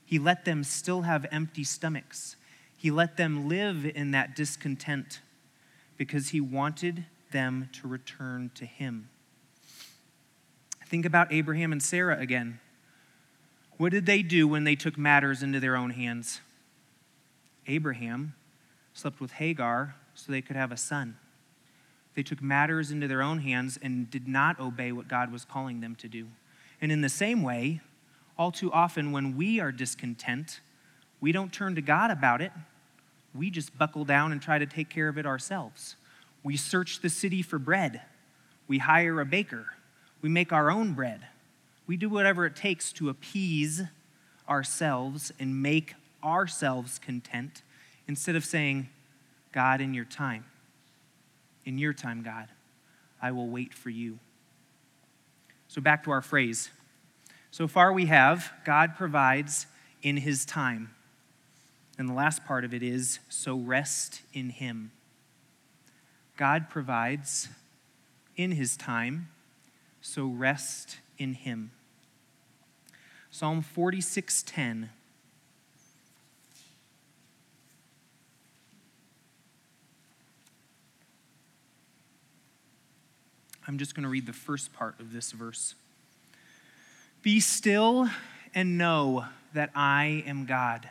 He 0.06 0.20
let 0.20 0.46
them 0.46 0.64
still 0.64 1.04
have 1.04 1.26
empty 1.32 1.64
stomachs. 1.64 2.36
He 2.78 2.92
let 2.92 3.18
them 3.18 3.48
live 3.48 3.86
in 3.86 4.12
that 4.12 4.36
discontent 4.36 5.22
because 5.98 6.30
He 6.30 6.42
wanted 6.42 7.06
them 7.32 7.70
to 7.74 7.88
return 7.88 8.52
to 8.56 8.66
Him. 8.66 9.10
Think 10.88 11.06
about 11.06 11.32
Abraham 11.32 11.72
and 11.72 11.82
Sarah 11.82 12.20
again. 12.20 12.60
What 13.78 13.92
did 13.92 14.06
they 14.06 14.22
do 14.22 14.48
when 14.48 14.64
they 14.64 14.76
took 14.76 14.98
matters 14.98 15.42
into 15.42 15.60
their 15.60 15.76
own 15.76 15.92
hands? 15.92 16.42
Abraham 17.68 18.36
slept 18.94 19.20
with 19.20 19.32
Hagar 19.34 19.96
so 20.14 20.32
they 20.32 20.42
could 20.42 20.56
have 20.56 20.72
a 20.72 20.78
son. 20.78 21.18
They 22.14 22.24
took 22.24 22.42
matters 22.42 22.92
into 22.92 23.08
their 23.08 23.22
own 23.22 23.40
hands 23.40 23.80
and 23.82 24.10
did 24.10 24.28
not 24.28 24.60
obey 24.60 24.92
what 24.92 25.08
God 25.08 25.32
was 25.32 25.46
calling 25.46 25.80
them 25.80 25.96
to 25.96 26.08
do. 26.08 26.28
And 26.82 26.92
in 26.92 27.02
the 27.02 27.10
same 27.10 27.42
way, 27.42 27.80
all 28.38 28.52
too 28.52 28.72
often 28.72 29.12
when 29.12 29.38
we 29.38 29.60
are 29.60 29.72
discontent, 29.72 30.60
we 31.22 31.32
don't 31.32 31.54
turn 31.54 31.76
to 31.76 31.82
God 31.82 32.12
about 32.12 32.42
it. 32.42 32.52
We 33.34 33.50
just 33.50 33.78
buckle 33.78 34.04
down 34.04 34.32
and 34.32 34.42
try 34.42 34.58
to 34.58 34.66
take 34.66 34.90
care 34.90 35.08
of 35.08 35.18
it 35.18 35.26
ourselves. 35.26 35.96
We 36.44 36.58
search 36.58 37.02
the 37.02 37.10
city 37.10 37.42
for 37.42 37.60
bread. 37.60 38.02
We 38.68 38.80
hire 38.80 39.20
a 39.20 39.26
baker. 39.26 39.66
We 40.22 40.30
make 40.30 40.52
our 40.52 40.72
own 40.72 40.94
bread. 40.94 41.22
We 41.88 41.98
do 41.98 42.10
whatever 42.10 42.46
it 42.46 42.56
takes 42.56 42.92
to 42.94 43.10
appease 43.10 43.84
ourselves 44.48 45.32
and 45.40 45.62
make 45.62 45.94
ourselves 46.24 47.00
content 47.00 47.64
instead 48.08 48.36
of 48.36 48.46
saying, 48.46 48.90
God, 49.52 49.82
in 49.82 49.94
your 49.94 50.06
time, 50.06 50.46
in 51.66 51.78
your 51.78 51.94
time, 51.94 52.24
God, 52.24 52.48
I 53.22 53.32
will 53.32 53.48
wait 53.48 53.74
for 53.74 53.90
you. 53.90 54.20
So 55.68 55.82
back 55.82 56.04
to 56.06 56.12
our 56.12 56.22
phrase. 56.22 56.70
So 57.52 57.68
far 57.68 57.92
we 57.94 58.06
have 58.06 58.52
God 58.66 58.96
provides 58.96 59.68
in 60.02 60.18
his 60.18 60.46
time. 60.46 60.92
And 61.98 62.10
the 62.10 62.14
last 62.14 62.46
part 62.46 62.66
of 62.66 62.74
it 62.74 62.82
is 62.82 63.20
so 63.30 63.56
rest 63.56 64.22
in 64.34 64.50
him. 64.50 64.92
God 66.42 66.72
provides 66.72 67.50
in 68.36 68.54
his 68.54 68.76
time 68.76 69.30
so 70.02 70.26
rest 70.26 70.98
in 71.20 71.36
him. 71.36 71.70
Psalm 73.30 73.62
46:10 73.62 74.90
I'm 83.68 83.78
just 83.78 83.94
going 83.94 84.02
to 84.02 84.10
read 84.10 84.26
the 84.26 84.34
first 84.34 84.74
part 84.74 85.00
of 85.00 85.14
this 85.14 85.32
verse. 85.34 85.76
Be 87.22 87.40
still 87.40 88.10
and 88.56 88.80
know 88.80 89.26
that 89.54 89.70
I 89.76 90.24
am 90.26 90.48
God. 90.48 90.90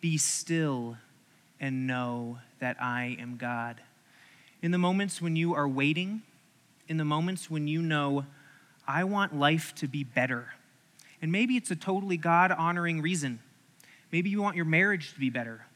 Be 0.00 0.18
still 0.18 0.98
and 1.60 1.86
know 1.86 2.38
that 2.58 2.76
I 2.80 3.16
am 3.20 3.36
God. 3.36 3.80
In 4.62 4.70
the 4.70 4.78
moments 4.78 5.20
when 5.22 5.36
you 5.36 5.54
are 5.54 5.68
waiting, 5.68 6.22
in 6.88 6.96
the 6.96 7.04
moments 7.04 7.50
when 7.50 7.68
you 7.68 7.82
know, 7.82 8.24
I 8.88 9.04
want 9.04 9.38
life 9.38 9.74
to 9.76 9.86
be 9.86 10.02
better. 10.02 10.48
And 11.22 11.30
maybe 11.30 11.56
it's 11.56 11.70
a 11.70 11.76
totally 11.76 12.16
God 12.16 12.50
honoring 12.50 13.02
reason. 13.02 13.38
Maybe 14.10 14.30
you 14.30 14.42
want 14.42 14.56
your 14.56 14.64
marriage 14.64 15.12
to 15.12 15.20
be 15.20 15.30
better. 15.30 15.66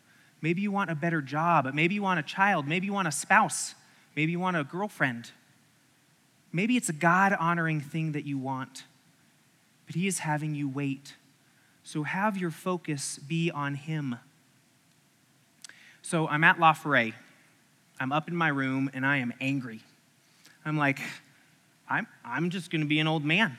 Maybe 0.40 0.60
you 0.60 0.72
want 0.72 0.90
a 0.90 0.94
better 0.94 1.22
job. 1.22 1.70
Maybe 1.72 1.94
you 1.94 2.02
want 2.02 2.20
a 2.20 2.22
child. 2.22 2.66
Maybe 2.66 2.86
you 2.86 2.92
want 2.92 3.08
a 3.08 3.12
spouse. 3.12 3.74
Maybe 4.16 4.32
you 4.32 4.40
want 4.40 4.56
a 4.56 4.64
girlfriend. 4.64 5.30
Maybe 6.52 6.76
it's 6.76 6.88
a 6.88 6.94
God 6.94 7.36
honoring 7.38 7.80
thing 7.80 8.12
that 8.12 8.24
you 8.24 8.38
want, 8.38 8.84
but 9.86 9.96
He 9.96 10.06
is 10.06 10.20
having 10.20 10.54
you 10.54 10.68
wait. 10.68 11.14
So 11.82 12.04
have 12.04 12.36
your 12.36 12.52
focus 12.52 13.18
be 13.18 13.50
on 13.50 13.74
Him. 13.74 14.16
So 16.04 16.28
I'm 16.28 16.44
at 16.44 16.60
La. 16.60 16.76
I'm 17.98 18.12
up 18.12 18.28
in 18.28 18.36
my 18.36 18.48
room 18.48 18.90
and 18.92 19.06
I 19.06 19.16
am 19.16 19.32
angry. 19.40 19.80
I'm 20.62 20.76
like, 20.76 21.00
I'm, 21.88 22.06
I'm 22.22 22.50
just 22.50 22.70
going 22.70 22.82
to 22.82 22.86
be 22.86 23.00
an 23.00 23.06
old 23.06 23.24
man. 23.24 23.58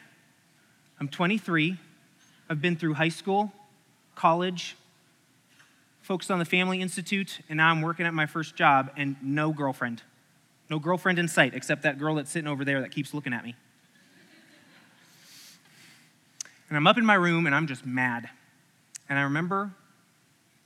I'm 0.99 1.07
23. 1.07 1.75
I've 2.47 2.61
been 2.61 2.75
through 2.75 2.93
high 2.93 3.09
school, 3.09 3.51
college, 4.13 4.77
Focus 6.03 6.29
on 6.29 6.37
the 6.37 6.45
Family 6.45 6.81
Institute, 6.81 7.39
and 7.49 7.57
now 7.57 7.71
I'm 7.71 7.81
working 7.81 8.05
at 8.05 8.13
my 8.13 8.27
first 8.27 8.55
job 8.55 8.91
and 8.95 9.15
no 9.23 9.51
girlfriend. 9.51 10.03
No 10.69 10.77
girlfriend 10.77 11.17
in 11.17 11.27
sight 11.27 11.55
except 11.55 11.81
that 11.81 11.97
girl 11.97 12.13
that's 12.13 12.29
sitting 12.29 12.47
over 12.47 12.63
there 12.63 12.81
that 12.81 12.91
keeps 12.91 13.11
looking 13.11 13.33
at 13.33 13.43
me. 13.43 13.55
And 16.69 16.77
I'm 16.77 16.85
up 16.85 16.99
in 16.99 17.05
my 17.07 17.15
room 17.15 17.47
and 17.47 17.55
I'm 17.55 17.65
just 17.65 17.87
mad. 17.87 18.29
And 19.09 19.17
I 19.17 19.23
remember 19.23 19.71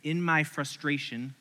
in 0.03 0.21
my 0.21 0.43
frustration, 0.43 1.35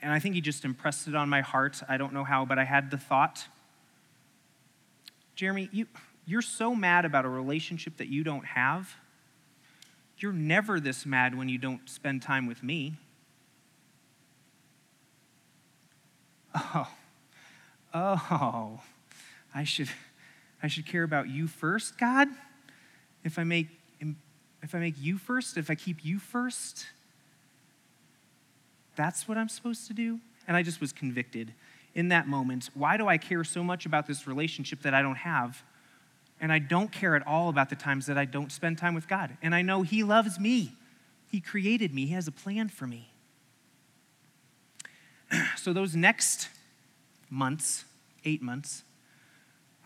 and 0.00 0.12
I 0.12 0.18
think 0.18 0.34
he 0.34 0.40
just 0.40 0.64
impressed 0.64 1.08
it 1.08 1.14
on 1.14 1.28
my 1.28 1.40
heart. 1.40 1.82
I 1.88 1.96
don't 1.96 2.12
know 2.12 2.24
how, 2.24 2.44
but 2.44 2.58
I 2.58 2.64
had 2.64 2.90
the 2.90 2.98
thought 2.98 3.46
Jeremy, 5.38 5.68
you, 5.70 5.86
you're 6.26 6.42
so 6.42 6.74
mad 6.74 7.04
about 7.04 7.24
a 7.24 7.28
relationship 7.28 7.98
that 7.98 8.08
you 8.08 8.24
don't 8.24 8.44
have. 8.44 8.96
You're 10.18 10.32
never 10.32 10.80
this 10.80 11.06
mad 11.06 11.38
when 11.38 11.48
you 11.48 11.58
don't 11.58 11.88
spend 11.88 12.22
time 12.22 12.48
with 12.48 12.60
me. 12.60 12.96
Oh, 16.56 16.88
oh, 17.94 18.80
I 19.54 19.62
should, 19.62 19.88
I 20.60 20.66
should 20.66 20.86
care 20.86 21.04
about 21.04 21.28
you 21.28 21.46
first, 21.46 21.98
God? 21.98 22.26
If 23.22 23.38
I 23.38 23.44
make, 23.44 23.68
if 24.60 24.74
I 24.74 24.80
make 24.80 24.96
you 24.98 25.18
first, 25.18 25.56
if 25.56 25.70
I 25.70 25.76
keep 25.76 26.04
you 26.04 26.18
first? 26.18 26.84
That's 28.98 29.28
what 29.28 29.38
I'm 29.38 29.48
supposed 29.48 29.86
to 29.86 29.94
do? 29.94 30.18
And 30.48 30.56
I 30.56 30.64
just 30.64 30.80
was 30.80 30.92
convicted 30.92 31.54
in 31.94 32.08
that 32.08 32.26
moment. 32.26 32.68
Why 32.74 32.96
do 32.96 33.06
I 33.06 33.16
care 33.16 33.44
so 33.44 33.62
much 33.62 33.86
about 33.86 34.08
this 34.08 34.26
relationship 34.26 34.82
that 34.82 34.92
I 34.92 35.02
don't 35.02 35.18
have? 35.18 35.62
And 36.40 36.52
I 36.52 36.58
don't 36.58 36.90
care 36.90 37.14
at 37.14 37.24
all 37.24 37.48
about 37.48 37.70
the 37.70 37.76
times 37.76 38.06
that 38.06 38.18
I 38.18 38.24
don't 38.24 38.50
spend 38.50 38.76
time 38.76 38.94
with 38.94 39.06
God. 39.06 39.38
And 39.40 39.54
I 39.54 39.62
know 39.62 39.82
He 39.82 40.02
loves 40.02 40.40
me, 40.40 40.72
He 41.30 41.40
created 41.40 41.94
me, 41.94 42.06
He 42.06 42.14
has 42.14 42.26
a 42.26 42.32
plan 42.32 42.68
for 42.68 42.88
me. 42.88 43.12
so, 45.56 45.72
those 45.72 45.94
next 45.94 46.48
months, 47.30 47.84
eight 48.24 48.42
months, 48.42 48.82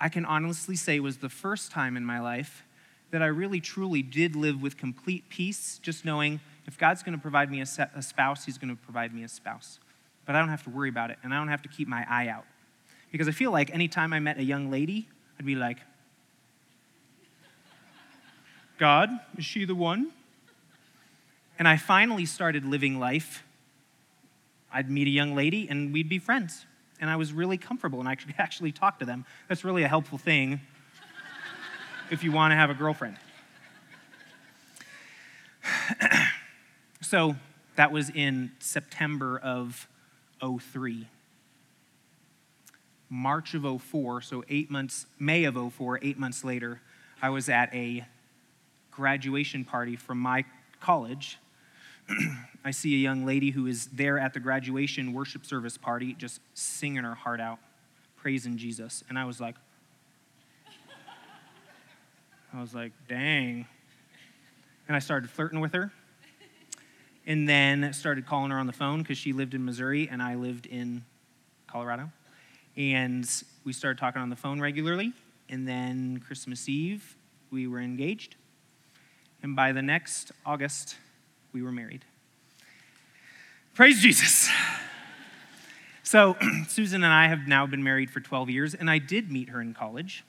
I 0.01 0.09
can 0.09 0.25
honestly 0.25 0.75
say 0.75 1.01
was 1.01 1.19
the 1.19 1.29
first 1.29 1.71
time 1.71 1.99
in 1.99 2.05
my 2.07 2.19
life 2.19 2.65
that 3.11 3.23
I 3.23 3.27
really 3.27 3.61
truly 3.61 4.01
did 4.01 4.35
live 4.35 4.63
with 4.63 4.79
complete 4.79 5.29
peace, 5.29 5.79
just 5.83 6.03
knowing 6.03 6.41
if 6.67 6.79
God's 6.79 7.03
going 7.03 7.17
to 7.17 7.21
provide 7.21 7.51
me 7.51 7.61
a, 7.61 7.67
a 7.95 8.03
spouse, 8.03 8.45
He's 8.45 8.59
going 8.59 8.75
to 8.75 8.83
provide 8.83 9.15
me 9.15 9.25
a 9.25 9.29
spouse. 9.29 9.79
But 10.25 10.37
I 10.37 10.39
don't 10.39 10.49
have 10.49 10.63
to 10.65 10.71
worry 10.71 10.89
about 10.89 11.11
it, 11.11 11.19
and 11.23 11.35
I 11.35 11.39
don't 11.39 11.49
have 11.49 11.63
to 11.63 11.69
keep 11.69 11.89
my 11.89 12.07
eye 12.09 12.29
out. 12.29 12.45
Because 13.11 13.29
I 13.29 13.33
feel 13.33 13.51
like 13.51 13.73
anytime 13.75 14.13
I 14.13 14.21
met 14.21 14.39
a 14.39 14.45
young 14.45 14.71
lady, 14.71 15.09
I'd 15.39 15.47
be 15.47 15.55
like, 15.55 15.79
God, 18.79 19.11
is 19.37 19.45
she 19.45 19.65
the 19.65 19.75
one? 19.75 20.11
And 21.59 21.69
I 21.69 21.77
finally 21.77 22.25
started 22.25 22.65
living 22.65 22.99
life. 22.99 23.45
I'd 24.73 24.91
meet 24.91 25.07
a 25.07 25.11
young 25.11 25.35
lady, 25.35 25.69
and 25.69 25.93
we'd 25.93 26.09
be 26.09 26.19
friends. 26.19 26.67
And 27.01 27.11
I 27.11 27.17
was 27.17 27.33
really 27.33 27.59
comfortable, 27.59 28.01
and 28.01 28.09
I 28.09 28.15
could 28.15 28.35
actually 28.39 28.73
talk 28.73 29.01
to 29.01 29.05
them. 29.05 29.27
That's 29.49 29.65
really 29.65 29.83
a 29.83 29.89
helpful 29.89 30.19
thing 30.19 30.61
if 32.11 32.25
you 32.25 32.33
want 32.33 32.53
to 32.53 32.57
have 32.57 32.71
a 32.71 32.75
girlfriend. 32.75 33.17
so 37.03 37.37
that 37.77 37.93
was 37.93 38.11
in 38.11 38.53
September 38.59 39.39
of 39.39 39.89
03. 40.41 41.07
March 43.11 43.55
of 43.55 43.83
04, 43.83 44.23
so 44.23 44.43
eight 44.49 44.71
months, 44.71 45.07
May 45.19 45.45
of 45.45 45.57
04, 45.75 45.99
eight 46.01 46.19
months 46.19 46.45
later, 46.45 46.81
I 47.21 47.29
was 47.29 47.49
at 47.51 47.73
a 47.75 48.07
graduation 48.91 49.65
party 49.65 49.97
from 49.97 50.19
my 50.19 50.45
college 50.81 51.39
I 52.65 52.71
see 52.71 52.95
a 52.95 52.99
young 52.99 53.25
lady 53.25 53.51
who 53.51 53.67
is 53.67 53.87
there 53.87 54.19
at 54.19 54.35
the 54.35 54.41
graduation 54.41 55.13
worship 55.13 55.45
service 55.45 55.77
party 55.77 56.15
just 56.15 56.41
singing 56.55 57.05
her 57.05 57.15
heart 57.15 57.41
out, 57.41 57.59
praising 58.17 58.57
Jesus. 58.57 59.03
And 59.09 59.19
I 59.19 59.25
was 59.25 59.41
like, 59.41 59.57
I 62.55 62.61
was 62.61 62.75
like, 62.75 62.93
dang. 63.09 63.67
And 64.87 64.97
I 64.97 64.99
started 64.99 65.31
flirting 65.31 65.61
with 65.61 65.73
her. 65.73 65.91
And 67.27 67.49
then 67.49 67.93
started 67.93 68.27
calling 68.27 68.51
her 68.51 68.59
on 68.59 68.67
the 68.67 68.73
phone 68.73 69.03
because 69.03 69.19
she 69.19 69.33
lived 69.33 69.55
in 69.55 69.65
Missouri 69.65 70.09
and 70.11 70.21
I 70.21 70.35
lived 70.35 70.67
in 70.67 71.05
Colorado. 71.67 72.11
And 72.77 73.29
we 73.65 73.73
started 73.73 73.99
talking 73.99 74.21
on 74.21 74.31
the 74.31 74.37
phone 74.37 74.61
regularly. 74.61 75.13
And 75.49 75.69
then 75.69 76.19
Christmas 76.27 76.69
Eve, 76.69 77.17
we 77.51 77.67
were 77.67 77.81
engaged. 77.81 78.37
And 79.43 79.55
by 79.55 79.73
the 79.73 79.83
next 79.83 80.33
August, 80.47 80.97
we 81.53 81.63
were 81.63 81.73
married. 81.73 82.05
Praise 83.75 84.01
Jesus. 84.01 84.49
So, 86.03 86.37
Susan 86.69 87.05
and 87.05 87.13
I 87.13 87.29
have 87.29 87.47
now 87.47 87.67
been 87.67 87.83
married 87.83 88.11
for 88.11 88.21
12 88.21 88.51
years, 88.51 88.75
and 88.75 88.91
I 88.91 88.99
did 88.99 89.31
meet 89.31 89.49
her 89.49 89.61
in 89.61 89.73
college. 89.75 90.25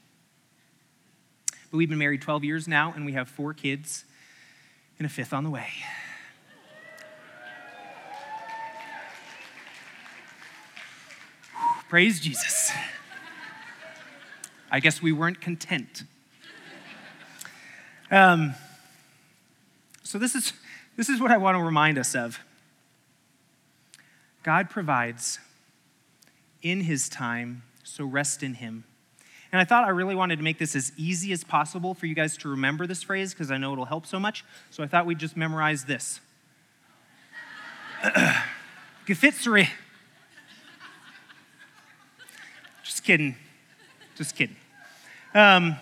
But 1.69 1.77
we've 1.77 1.89
been 1.89 1.97
married 1.97 2.21
12 2.21 2.43
years 2.43 2.67
now, 2.67 2.93
and 2.95 3.05
we 3.05 3.13
have 3.13 3.27
four 3.27 3.53
kids 3.53 4.05
and 4.97 5.05
a 5.05 5.09
fifth 5.09 5.33
on 5.33 5.43
the 5.43 5.49
way. 5.49 5.67
Praise 11.93 12.19
Jesus. 12.19 12.71
I 14.71 14.79
guess 14.79 14.99
we 14.99 15.11
weren't 15.11 15.39
content. 15.39 16.05
Um, 18.09 18.55
so, 20.01 20.17
this 20.17 20.33
is, 20.33 20.53
this 20.97 21.07
is 21.07 21.21
what 21.21 21.29
I 21.29 21.37
want 21.37 21.55
to 21.55 21.63
remind 21.63 21.99
us 21.99 22.15
of 22.15 22.39
God 24.41 24.71
provides 24.71 25.37
in 26.63 26.81
His 26.81 27.07
time, 27.09 27.61
so 27.83 28.05
rest 28.05 28.41
in 28.41 28.55
Him. 28.55 28.85
And 29.51 29.61
I 29.61 29.63
thought 29.63 29.83
I 29.83 29.89
really 29.89 30.15
wanted 30.15 30.37
to 30.37 30.43
make 30.43 30.57
this 30.57 30.75
as 30.75 30.93
easy 30.97 31.31
as 31.31 31.43
possible 31.43 31.93
for 31.93 32.07
you 32.07 32.15
guys 32.15 32.37
to 32.37 32.49
remember 32.49 32.87
this 32.87 33.03
phrase 33.03 33.35
because 33.35 33.51
I 33.51 33.57
know 33.57 33.71
it'll 33.71 33.85
help 33.85 34.07
so 34.07 34.19
much. 34.19 34.43
So 34.71 34.81
I 34.81 34.87
thought 34.87 35.05
we'd 35.05 35.19
just 35.19 35.37
memorize 35.37 35.85
this. 35.85 36.21
Gefitzere. 39.05 39.67
Just 43.03 43.07
kidding. 43.07 43.35
Just 44.15 44.35
kidding. 44.37 44.55
Um, 45.33 45.75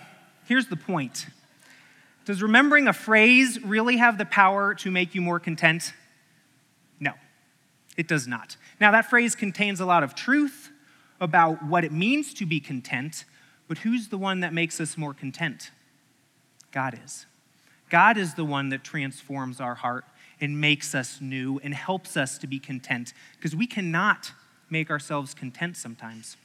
here's 0.46 0.66
the 0.66 0.76
point 0.76 1.26
Does 2.24 2.42
remembering 2.42 2.88
a 2.88 2.92
phrase 2.92 3.62
really 3.62 3.98
have 3.98 4.18
the 4.18 4.24
power 4.24 4.74
to 4.74 4.90
make 4.90 5.14
you 5.14 5.20
more 5.20 5.38
content? 5.38 5.92
No, 6.98 7.12
it 7.96 8.08
does 8.08 8.26
not. 8.26 8.56
Now, 8.80 8.90
that 8.90 9.08
phrase 9.08 9.36
contains 9.36 9.78
a 9.78 9.86
lot 9.86 10.02
of 10.02 10.16
truth 10.16 10.72
about 11.20 11.64
what 11.64 11.84
it 11.84 11.92
means 11.92 12.34
to 12.34 12.44
be 12.44 12.58
content, 12.58 13.24
but 13.68 13.78
who's 13.78 14.08
the 14.08 14.18
one 14.18 14.40
that 14.40 14.52
makes 14.52 14.80
us 14.80 14.98
more 14.98 15.14
content? 15.14 15.70
God 16.72 16.98
is. 17.04 17.26
God 17.88 18.16
is 18.16 18.34
the 18.34 18.44
one 18.44 18.70
that 18.70 18.82
transforms 18.82 19.60
our 19.60 19.76
heart 19.76 20.06
and 20.40 20.60
makes 20.60 20.92
us 20.92 21.20
new 21.20 21.60
and 21.62 21.72
helps 21.72 22.16
us 22.16 22.36
to 22.38 22.48
be 22.48 22.58
content 22.58 23.12
because 23.36 23.54
we 23.54 23.68
cannot 23.68 24.32
make 24.68 24.90
ourselves 24.90 25.34
content 25.34 25.76
sometimes. 25.76 26.36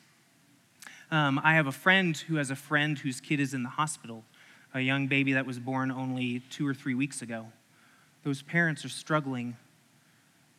Um, 1.10 1.40
I 1.42 1.54
have 1.54 1.68
a 1.68 1.72
friend 1.72 2.18
who 2.18 2.36
has 2.36 2.52
a 2.52 2.56
friend 2.56 3.00
whose 3.00 3.22
kid 3.22 3.40
is 3.40 3.54
in 3.54 3.64
the 3.64 3.70
hospital, 3.70 4.26
a 4.74 4.82
young 4.82 5.08
baby 5.08 5.34
that 5.34 5.46
was 5.46 5.58
born 5.58 5.90
only 5.90 6.42
two 6.50 6.68
or 6.68 6.74
three 6.74 6.96
weeks 6.96 7.22
ago. 7.22 7.48
Those 8.24 8.42
parents 8.42 8.84
are 8.84 8.90
struggling. 8.90 9.56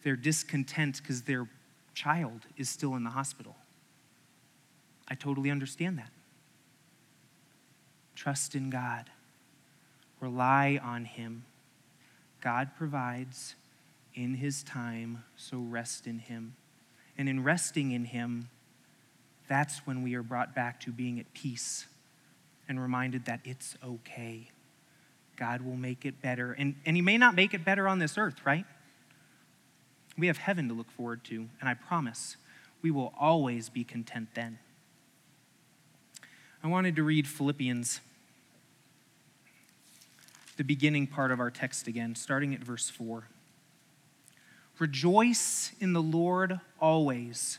They're 0.02 0.16
discontent 0.16 1.02
because 1.02 1.22
their 1.22 1.48
child 1.94 2.46
is 2.56 2.70
still 2.70 2.94
in 2.94 3.04
the 3.04 3.10
hospital. 3.10 3.56
I 5.06 5.14
totally 5.14 5.50
understand 5.50 5.98
that. 5.98 6.10
Trust 8.14 8.54
in 8.54 8.70
God, 8.70 9.10
rely 10.20 10.80
on 10.82 11.04
Him. 11.04 11.44
God 12.40 12.70
provides 12.76 13.54
in 14.14 14.34
His 14.34 14.62
time, 14.62 15.24
so 15.36 15.58
rest 15.58 16.06
in 16.06 16.20
Him. 16.20 16.56
And 17.18 17.28
in 17.28 17.44
resting 17.44 17.92
in 17.92 18.06
Him, 18.06 18.48
that's 19.48 19.78
when 19.86 20.02
we 20.02 20.14
are 20.14 20.22
brought 20.22 20.54
back 20.54 20.80
to 20.80 20.92
being 20.92 21.18
at 21.18 21.32
peace 21.32 21.86
and 22.68 22.80
reminded 22.80 23.24
that 23.24 23.40
it's 23.44 23.76
okay. 23.84 24.50
God 25.36 25.62
will 25.62 25.76
make 25.76 26.04
it 26.04 26.20
better. 26.20 26.52
And, 26.52 26.74
and 26.84 26.96
He 26.96 27.02
may 27.02 27.16
not 27.16 27.34
make 27.34 27.54
it 27.54 27.64
better 27.64 27.88
on 27.88 27.98
this 27.98 28.18
earth, 28.18 28.44
right? 28.44 28.64
We 30.16 30.26
have 30.26 30.38
heaven 30.38 30.68
to 30.68 30.74
look 30.74 30.90
forward 30.90 31.24
to, 31.24 31.48
and 31.60 31.68
I 31.68 31.74
promise 31.74 32.36
we 32.82 32.90
will 32.90 33.14
always 33.18 33.68
be 33.68 33.84
content 33.84 34.28
then. 34.34 34.58
I 36.62 36.66
wanted 36.66 36.96
to 36.96 37.04
read 37.04 37.26
Philippians, 37.26 38.00
the 40.56 40.64
beginning 40.64 41.06
part 41.06 41.30
of 41.30 41.38
our 41.38 41.50
text 41.50 41.86
again, 41.86 42.16
starting 42.16 42.52
at 42.52 42.60
verse 42.60 42.90
4. 42.90 43.28
Rejoice 44.80 45.72
in 45.80 45.92
the 45.92 46.02
Lord 46.02 46.60
always. 46.80 47.58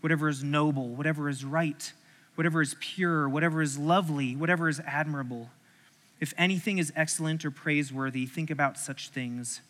whatever 0.00 0.28
is 0.28 0.42
noble, 0.42 0.88
whatever 0.88 1.28
is 1.28 1.44
right, 1.44 1.92
whatever 2.34 2.60
is 2.62 2.76
pure, 2.80 3.28
whatever 3.28 3.62
is 3.62 3.78
lovely, 3.78 4.36
whatever 4.36 4.68
is 4.68 4.80
admirable. 4.80 5.50
If 6.20 6.32
anything 6.38 6.78
is 6.78 6.92
excellent 6.96 7.44
or 7.44 7.50
praiseworthy, 7.50 8.26
think 8.26 8.50
about 8.50 8.78
such 8.78 9.10
things. 9.10 9.60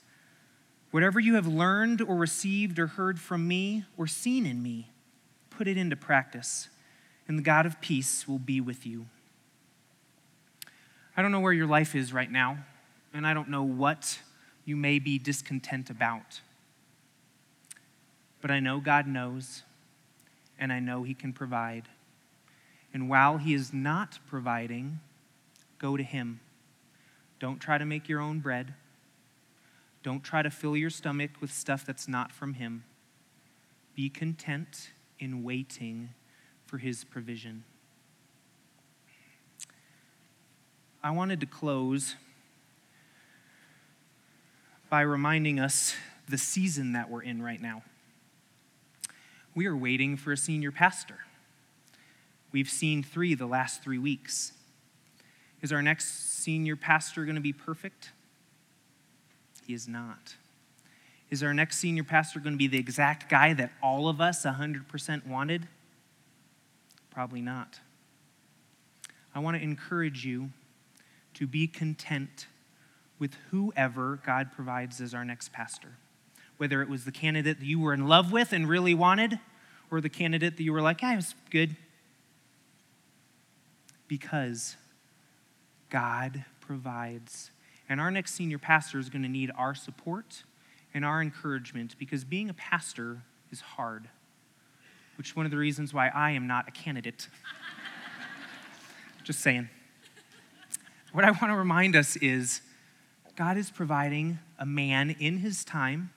Whatever 0.91 1.19
you 1.19 1.35
have 1.35 1.47
learned 1.47 2.01
or 2.01 2.17
received 2.17 2.79
or 2.79 2.87
heard 2.87 3.19
from 3.19 3.49
me 3.49 3.85
or 3.97 4.07
seen 4.07 4.47
in 4.47 4.63
me, 4.63 4.91
put 5.51 5.67
it 5.67 5.77
into 5.77 5.97
practice, 5.97 6.69
and 7.27 7.39
the 7.39 7.43
God 7.43 7.67
of 7.67 7.81
peace 7.81 8.29
will 8.29 8.39
be 8.39 8.61
with 8.61 8.87
you. 8.87 9.07
I 11.17 11.23
don't 11.23 11.33
know 11.33 11.41
where 11.41 11.53
your 11.53 11.67
life 11.67 11.95
is 11.95 12.13
right 12.13 12.31
now, 12.31 12.59
and 13.15 13.27
I 13.27 13.35
don't 13.35 13.49
know 13.49 13.63
what 13.63 14.19
you 14.65 14.77
may 14.77 14.99
be 14.99 15.19
discontent 15.19 15.89
about. 15.89 16.41
But 18.43 18.51
I 18.51 18.61
know 18.61 18.81
God 18.81 19.07
knows, 19.07 19.63
and 20.59 20.73
I 20.73 20.81
know 20.81 21.03
He 21.03 21.15
can 21.15 21.33
provide. 21.33 21.89
And 22.93 23.09
while 23.09 23.39
He 23.39 23.55
is 23.55 23.73
not 23.73 24.19
providing, 24.27 25.01
go 25.79 25.97
to 25.97 26.03
Him. 26.03 26.41
Don't 27.39 27.61
try 27.61 27.79
to 27.79 27.85
make 27.85 28.09
your 28.09 28.21
own 28.21 28.41
bread. 28.41 28.75
Don't 30.03 30.23
try 30.23 30.43
to 30.43 30.51
fill 30.51 30.77
your 30.77 30.91
stomach 30.91 31.33
with 31.41 31.53
stuff 31.53 31.85
that's 31.85 32.09
not 32.09 32.33
from 32.33 32.55
Him. 32.55 32.85
Be 33.95 34.09
content 34.09 34.91
in 35.19 35.43
waiting 35.43 36.11
for 36.65 36.79
His 36.79 37.05
provision. 37.05 37.65
I 41.03 41.11
wanted 41.11 41.41
to 41.41 41.47
close 41.47 42.17
by 44.89 45.03
reminding 45.03 45.61
us 45.61 45.95
the 46.29 46.39
season 46.39 46.93
that 46.93 47.11
we're 47.11 47.23
in 47.23 47.43
right 47.43 47.61
now 47.61 47.83
we 49.57 49.67
are 49.67 49.75
waiting 49.75 50.19
for 50.19 50.33
a 50.33 50.37
senior 50.37 50.71
pastor. 50.71 51.17
We've 52.53 52.69
seen 52.69 53.03
three 53.03 53.35
the 53.35 53.47
last 53.47 53.83
three 53.83 53.99
weeks. 53.99 54.53
Is 55.63 55.73
our 55.73 55.81
next 55.81 56.43
senior 56.43 56.77
pastor 56.77 57.25
going 57.25 57.37
to 57.37 57.41
be 57.41 57.55
perfect? 57.55 58.11
He 59.67 59.73
is 59.73 59.89
not. 59.89 60.37
Is 61.31 61.43
our 61.43 61.55
next 61.55 61.79
senior 61.79 62.05
pastor 62.05 62.39
going 62.39 62.53
to 62.53 62.59
be 62.59 62.67
the 62.67 62.79
exact 62.79 63.31
guy 63.31 63.55
that 63.55 63.73
all 63.83 64.11
of 64.11 64.21
us 64.21 64.45
100% 64.45 65.27
wanted? 65.27 65.67
Probably 67.11 67.41
not. 67.41 67.81
I 69.35 69.39
want 69.39 69.57
to 69.57 69.63
encourage 69.63 70.27
you 70.27 70.51
to 71.33 71.47
be 71.47 71.67
content 71.67 72.47
with 73.19 73.35
whoever 73.51 74.21
God 74.25 74.53
provides 74.53 75.01
as 75.01 75.15
our 75.15 75.25
next 75.25 75.51
pastor 75.51 75.97
whether 76.57 76.83
it 76.83 76.89
was 76.89 77.05
the 77.05 77.13
candidate 77.13 77.59
that 77.59 77.67
you 77.67 77.79
were 77.79 77.93
in 77.93 78.09
love 78.09 78.33
with 78.33 78.53
and 78.53 78.69
really 78.69 78.95
wanted, 78.95 79.39
or 79.91 80.01
the 80.01 80.09
candidate 80.09 80.57
that 80.57 80.63
you 80.63 80.73
were 80.73 80.81
like, 80.81 81.03
yeah, 81.03 81.13
it 81.13 81.17
was 81.17 81.35
good. 81.51 81.77
Because 84.09 84.77
God 85.91 86.45
provides. 86.61 87.51
And 87.89 88.01
our 88.01 88.11
next 88.11 88.35
senior 88.35 88.59
pastor 88.59 88.99
is 88.99 89.09
going 89.09 89.23
to 89.23 89.29
need 89.29 89.51
our 89.57 89.75
support 89.75 90.43
and 90.95 91.05
our 91.05 91.21
encouragement 91.21 91.95
because 91.99 92.25
being 92.25 92.49
a 92.49 92.55
pastor 92.55 93.23
is 93.51 93.61
hard, 93.61 94.09
which 95.19 95.31
is 95.31 95.37
one 95.37 95.45
of 95.45 95.51
the 95.51 95.59
reasons 95.59 95.93
why 95.93 96.09
I 96.09 96.33
am 96.33 96.47
not 96.47 96.69
a 96.69 96.71
candidate. 96.71 97.29
Just 99.25 99.41
saying. 99.41 99.69
What 101.13 101.25
I 101.25 101.31
want 101.31 101.45
to 101.45 101.57
remind 101.57 101.97
us 101.97 102.17
is 102.17 102.61
God 103.37 103.57
is 103.57 103.71
providing 103.71 104.39
a 104.59 104.67
man 104.67 105.11
in 105.11 105.39
his 105.39 105.65
time 105.65 106.11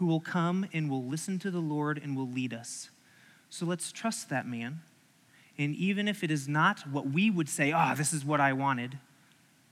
who 0.00 0.06
will 0.06 0.20
come 0.20 0.66
and 0.72 0.88
will 0.88 1.04
listen 1.04 1.38
to 1.38 1.50
the 1.50 1.60
Lord 1.60 2.00
and 2.02 2.16
will 2.16 2.26
lead 2.26 2.54
us. 2.54 2.88
So 3.50 3.66
let's 3.66 3.92
trust 3.92 4.30
that 4.30 4.46
man. 4.46 4.80
And 5.58 5.76
even 5.76 6.08
if 6.08 6.24
it 6.24 6.30
is 6.30 6.48
not 6.48 6.80
what 6.90 7.10
we 7.10 7.30
would 7.30 7.50
say, 7.50 7.70
oh, 7.74 7.92
this 7.94 8.14
is 8.14 8.24
what 8.24 8.40
I 8.40 8.54
wanted, 8.54 8.98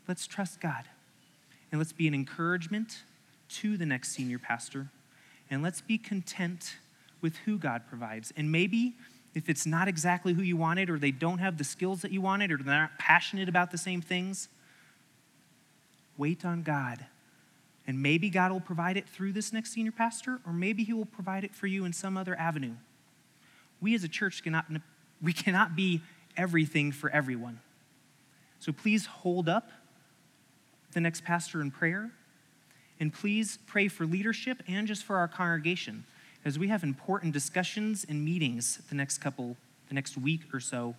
let's 0.07 0.27
trust 0.27 0.61
God. 0.61 0.85
And 1.73 1.81
let's 1.81 1.95
be 1.95 2.07
an 2.07 2.13
encouragement 2.13 3.05
to 3.55 3.79
the 3.79 3.87
next 3.87 4.11
senior 4.11 4.39
pastor. 4.39 4.89
And 5.51 5.63
let's 5.63 5.81
be 5.81 5.97
content 5.97 6.77
with 7.23 7.37
who 7.47 7.57
God 7.57 7.85
provides. 7.89 8.31
And 8.37 8.53
maybe 8.53 8.97
if 9.35 9.49
it's 9.49 9.65
not 9.65 9.89
exactly 9.89 10.35
who 10.35 10.43
you 10.43 10.59
wanted, 10.59 10.91
or 10.91 10.99
they 10.99 11.11
don't 11.11 11.39
have 11.39 11.57
the 11.57 11.65
skills 11.65 12.03
that 12.03 12.11
you 12.11 12.21
wanted, 12.21 12.53
or 12.53 12.59
they're 12.59 12.75
not 12.75 12.99
passionate 12.99 13.49
about 13.49 13.71
the 13.71 13.79
same 13.79 14.03
things, 14.03 14.51
wait 16.19 16.45
on 16.45 16.63
God. 16.63 17.07
And 17.89 18.03
maybe 18.03 18.29
God 18.29 18.53
will 18.53 18.61
provide 18.61 18.99
it 18.99 19.09
through 19.09 19.33
this 19.33 19.53
next 19.53 19.73
senior 19.73 19.93
pastor, 19.93 20.41
or 20.47 20.53
maybe 20.53 20.85
He 20.85 20.93
will 20.93 21.07
provide 21.07 21.43
it 21.43 21.55
for 21.55 21.67
you 21.67 21.87
in 21.87 21.93
some 21.93 22.17
other 22.17 22.39
avenue. 22.39 22.75
We 23.81 23.95
as 23.95 24.05
a 24.05 24.09
church 24.09 24.45
cannot, 24.45 24.67
we 25.23 25.33
cannot 25.33 25.75
be 25.75 26.03
everything 26.37 26.93
for 26.93 27.09
everyone. 27.11 27.61
So 28.61 28.73
please 28.73 29.07
hold 29.07 29.49
up 29.49 29.71
the 30.93 31.01
next 31.01 31.25
pastor 31.25 31.63
in 31.63 31.71
prayer. 31.71 32.11
And 33.01 33.13
please 33.13 33.59
pray 33.67 33.89
for 33.89 34.05
leadership 34.05 34.63
and 34.69 34.87
just 34.87 35.05
for 35.05 35.17
our 35.17 35.29
congregation 35.29 36.05
as 36.45 36.59
we 36.59 36.69
have 36.69 36.83
important 36.83 37.33
discussions 37.33 38.05
and 38.09 38.25
meetings 38.25 38.81
the 38.89 38.95
next 38.95 39.19
couple, 39.19 39.57
the 39.89 39.95
next 39.95 40.19
week 40.19 40.43
or 40.53 40.61
so 40.61 40.95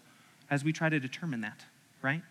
as 0.49 0.63
we 0.63 0.73
try 0.73 0.89
to 0.89 0.99
determine 0.99 1.41
that, 1.41 1.65
right? 2.01 2.21